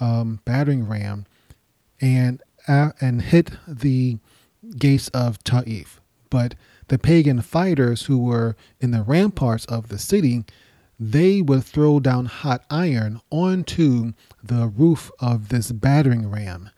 um, 0.00 0.40
battering 0.44 0.88
ram 0.88 1.26
and 2.00 2.42
uh, 2.68 2.90
and 3.00 3.22
hit 3.22 3.50
the 3.66 4.18
gates 4.78 5.08
of 5.08 5.42
Ta'if, 5.44 6.00
but 6.30 6.54
the 6.88 6.98
pagan 6.98 7.40
fighters 7.40 8.06
who 8.06 8.18
were 8.18 8.56
in 8.80 8.90
the 8.90 9.02
ramparts 9.02 9.64
of 9.66 9.88
the 9.88 9.98
city, 9.98 10.44
they 10.98 11.42
would 11.42 11.64
throw 11.64 12.00
down 12.00 12.26
hot 12.26 12.64
iron 12.70 13.20
onto 13.30 14.12
the 14.42 14.68
roof 14.68 15.10
of 15.18 15.48
this 15.48 15.72
battering 15.72 16.30
ram. 16.30 16.70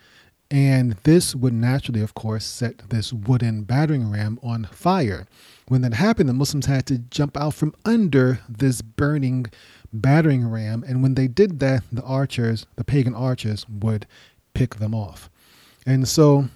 And 0.51 0.93
this 1.03 1.35
would 1.35 1.53
naturally, 1.53 2.01
of 2.01 2.15
course, 2.15 2.45
set 2.45 2.89
this 2.91 3.13
wooden 3.13 3.65
battering 3.65 4.11
ram 4.11 4.39
on 4.43 4.65
fire. 4.65 5.27
When 5.67 5.83
that 5.83 5.95
happened, 5.95 6.29
the 6.29 6.35
Muslims 6.35 6.67
had 6.67 6.87
to 6.87 6.99
jump 6.99 7.37
out 7.37 7.55
from 7.55 7.75
under 7.85 8.41
this 8.49 8.81
burning 8.81 9.47
battering 9.93 10.49
ram. 10.49 10.85
And 10.87 11.03
when 11.03 11.15
they 11.15 11.27
did 11.27 11.59
that, 11.61 11.83
the 11.91 12.03
archers, 12.03 12.67
the 12.77 12.85
pagan 12.85 13.15
archers, 13.15 13.67
would 13.69 14.07
pick 14.55 14.77
them 14.77 14.95
off. 14.95 15.29
And 15.85 16.07
so 16.07 16.49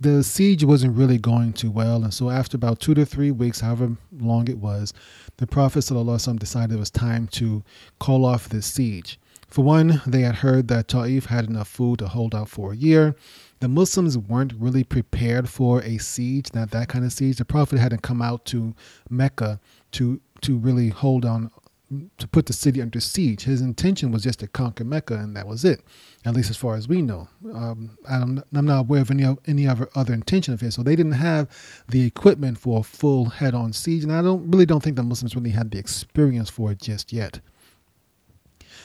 the 0.00 0.24
siege 0.24 0.64
wasn't 0.64 0.96
really 0.96 1.18
going 1.18 1.52
too 1.52 1.70
well. 1.70 2.02
And 2.02 2.12
so, 2.12 2.30
after 2.30 2.56
about 2.56 2.80
two 2.80 2.94
to 2.94 3.04
three 3.04 3.30
weeks, 3.30 3.60
however 3.60 3.96
long 4.18 4.48
it 4.48 4.58
was, 4.58 4.94
the 5.36 5.46
Prophet 5.46 5.80
ﷺ 5.80 6.38
decided 6.38 6.74
it 6.74 6.78
was 6.78 6.90
time 6.90 7.28
to 7.28 7.62
call 7.98 8.24
off 8.24 8.48
this 8.48 8.66
siege. 8.66 9.20
For 9.48 9.62
one, 9.62 10.00
they 10.06 10.20
had 10.20 10.36
heard 10.36 10.68
that 10.68 10.88
Ta'if 10.88 11.26
had 11.26 11.46
enough 11.46 11.68
food 11.68 11.98
to 11.98 12.08
hold 12.08 12.34
out 12.34 12.48
for 12.48 12.72
a 12.72 12.76
year. 12.76 13.16
The 13.58 13.68
Muslims 13.68 14.16
weren't 14.16 14.54
really 14.54 14.84
prepared 14.84 15.48
for 15.48 15.82
a 15.82 15.98
siege, 15.98 16.54
not 16.54 16.70
that 16.70 16.88
kind 16.88 17.04
of 17.04 17.12
siege. 17.12 17.36
The 17.36 17.44
Prophet 17.44 17.78
hadn't 17.78 18.02
come 18.02 18.22
out 18.22 18.44
to 18.46 18.74
Mecca 19.10 19.60
to 19.92 20.20
to 20.42 20.56
really 20.56 20.88
hold 20.88 21.26
on 21.26 21.50
to 22.18 22.28
put 22.28 22.46
the 22.46 22.52
city 22.52 22.80
under 22.80 23.00
siege. 23.00 23.42
His 23.42 23.60
intention 23.60 24.12
was 24.12 24.22
just 24.22 24.40
to 24.40 24.46
conquer 24.46 24.84
Mecca, 24.84 25.14
and 25.14 25.36
that 25.36 25.46
was 25.46 25.64
it, 25.64 25.82
at 26.24 26.34
least 26.34 26.50
as 26.50 26.56
far 26.56 26.76
as 26.76 26.86
we 26.86 27.02
know. 27.02 27.28
Um, 27.52 27.98
I'm, 28.08 28.42
not 28.52 28.80
aware 28.80 29.00
of 29.00 29.10
any 29.10 29.24
any 29.46 29.66
other 29.66 29.88
other 29.94 30.14
intention 30.14 30.54
of 30.54 30.60
his. 30.60 30.74
So 30.74 30.82
they 30.82 30.94
didn't 30.94 31.12
have 31.12 31.48
the 31.88 32.04
equipment 32.04 32.58
for 32.58 32.80
a 32.80 32.84
full 32.84 33.26
head-on 33.26 33.72
siege, 33.72 34.04
and 34.04 34.12
I 34.12 34.22
don't 34.22 34.50
really 34.50 34.66
don't 34.66 34.82
think 34.82 34.96
the 34.96 35.02
Muslims 35.02 35.34
really 35.34 35.50
had 35.50 35.70
the 35.70 35.78
experience 35.78 36.48
for 36.48 36.70
it 36.72 36.80
just 36.80 37.12
yet. 37.12 37.40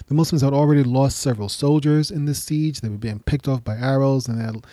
The 0.07 0.13
Muslims 0.13 0.41
had 0.41 0.53
already 0.53 0.83
lost 0.83 1.19
several 1.19 1.49
soldiers 1.49 2.11
in 2.11 2.25
this 2.25 2.43
siege. 2.43 2.81
They 2.81 2.89
were 2.89 2.97
being 2.97 3.19
picked 3.19 3.47
off 3.47 3.63
by 3.63 3.77
arrows, 3.77 4.27
and 4.27 4.39
they 4.39 4.43
had, 4.43 4.65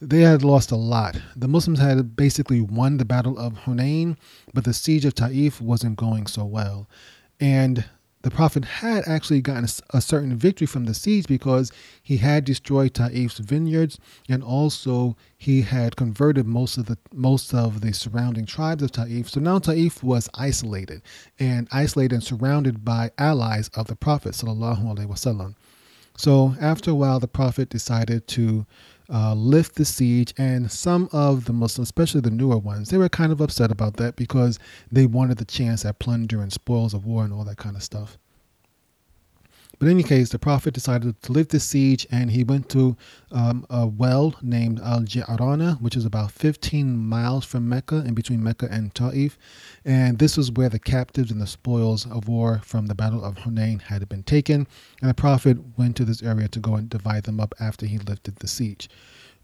they 0.00 0.20
had 0.20 0.44
lost 0.44 0.70
a 0.70 0.76
lot. 0.76 1.20
The 1.36 1.48
Muslims 1.48 1.80
had 1.80 2.16
basically 2.16 2.60
won 2.60 2.96
the 2.96 3.04
Battle 3.04 3.36
of 3.38 3.54
Hunayn, 3.54 4.16
but 4.54 4.64
the 4.64 4.72
siege 4.72 5.04
of 5.04 5.14
Taif 5.14 5.60
wasn't 5.60 5.96
going 5.96 6.26
so 6.26 6.44
well. 6.44 6.88
And 7.40 7.84
the 8.22 8.30
Prophet 8.30 8.66
had 8.66 9.04
actually 9.06 9.40
gotten 9.40 9.66
a 9.94 10.00
certain 10.02 10.36
victory 10.36 10.66
from 10.66 10.84
the 10.84 10.92
siege 10.92 11.26
because 11.26 11.72
he 12.02 12.18
had 12.18 12.44
destroyed 12.44 12.92
Taif's 12.92 13.38
vineyards 13.38 13.98
and 14.28 14.42
also 14.44 15.16
he 15.38 15.62
had 15.62 15.96
converted 15.96 16.46
most 16.46 16.76
of 16.76 16.84
the 16.84 16.98
most 17.14 17.54
of 17.54 17.80
the 17.80 17.94
surrounding 17.94 18.44
tribes 18.44 18.82
of 18.82 18.92
Taif. 18.92 19.30
So 19.30 19.40
now 19.40 19.58
Taif 19.58 20.02
was 20.02 20.28
isolated 20.34 21.00
and 21.38 21.66
isolated 21.72 22.12
and 22.16 22.22
surrounded 22.22 22.84
by 22.84 23.10
allies 23.16 23.68
of 23.68 23.86
the 23.86 23.96
Prophet 23.96 24.34
sallallahu 24.34 24.84
alaihi 24.84 25.06
wasallam. 25.06 25.54
So 26.18 26.54
after 26.60 26.90
a 26.90 26.94
while, 26.94 27.20
the 27.20 27.28
Prophet 27.28 27.70
decided 27.70 28.26
to 28.28 28.66
uh, 29.12 29.34
lift 29.34 29.74
the 29.74 29.84
siege, 29.84 30.32
and 30.38 30.70
some 30.70 31.08
of 31.12 31.44
the 31.46 31.52
Muslims, 31.52 31.88
especially 31.88 32.20
the 32.20 32.30
newer 32.30 32.58
ones, 32.58 32.90
they 32.90 32.98
were 32.98 33.08
kind 33.08 33.32
of 33.32 33.40
upset 33.40 33.70
about 33.70 33.96
that 33.96 34.16
because 34.16 34.58
they 34.90 35.06
wanted 35.06 35.38
the 35.38 35.44
chance 35.44 35.84
at 35.84 35.98
plunder 35.98 36.40
and 36.40 36.52
spoils 36.52 36.94
of 36.94 37.04
war 37.04 37.24
and 37.24 37.32
all 37.32 37.44
that 37.44 37.56
kind 37.56 37.76
of 37.76 37.82
stuff. 37.82 38.18
But 39.80 39.86
in 39.86 39.92
any 39.92 40.02
case, 40.02 40.28
the 40.28 40.38
Prophet 40.38 40.74
decided 40.74 41.22
to 41.22 41.32
lift 41.32 41.52
the 41.52 41.58
siege 41.58 42.06
and 42.10 42.30
he 42.30 42.44
went 42.44 42.68
to 42.68 42.98
um, 43.32 43.64
a 43.70 43.86
well 43.86 44.34
named 44.42 44.78
Al 44.80 45.00
Ji'rana, 45.00 45.80
which 45.80 45.96
is 45.96 46.04
about 46.04 46.32
15 46.32 46.98
miles 46.98 47.46
from 47.46 47.66
Mecca, 47.66 48.04
in 48.06 48.12
between 48.12 48.42
Mecca 48.42 48.68
and 48.70 48.94
Ta'if. 48.94 49.38
And 49.86 50.18
this 50.18 50.36
was 50.36 50.52
where 50.52 50.68
the 50.68 50.78
captives 50.78 51.30
and 51.30 51.40
the 51.40 51.46
spoils 51.46 52.04
of 52.04 52.28
war 52.28 52.60
from 52.62 52.88
the 52.88 52.94
Battle 52.94 53.24
of 53.24 53.36
Hunayn 53.36 53.80
had 53.80 54.06
been 54.06 54.22
taken. 54.22 54.68
And 55.00 55.08
the 55.08 55.14
Prophet 55.14 55.56
went 55.78 55.96
to 55.96 56.04
this 56.04 56.22
area 56.22 56.48
to 56.48 56.60
go 56.60 56.74
and 56.74 56.90
divide 56.90 57.22
them 57.22 57.40
up 57.40 57.54
after 57.58 57.86
he 57.86 57.96
lifted 57.96 58.36
the 58.36 58.48
siege. 58.48 58.90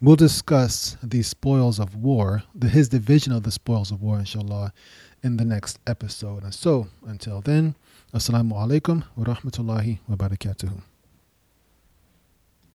We'll 0.02 0.16
discuss 0.16 0.98
the 1.02 1.22
spoils 1.22 1.80
of 1.80 1.96
war, 1.96 2.42
the, 2.54 2.68
his 2.68 2.90
division 2.90 3.32
of 3.32 3.44
the 3.44 3.50
spoils 3.50 3.90
of 3.90 4.02
war, 4.02 4.18
inshallah, 4.18 4.74
in 5.22 5.38
the 5.38 5.46
next 5.46 5.78
episode. 5.86 6.42
And 6.42 6.52
so, 6.52 6.88
until 7.06 7.40
then, 7.40 7.74
Assalamu 8.12 8.54
alaikum 8.60 9.02
wa 9.16 9.24
rahmatullahi 9.24 9.98
wa 10.08 10.16
barakatuhu. 10.16 10.80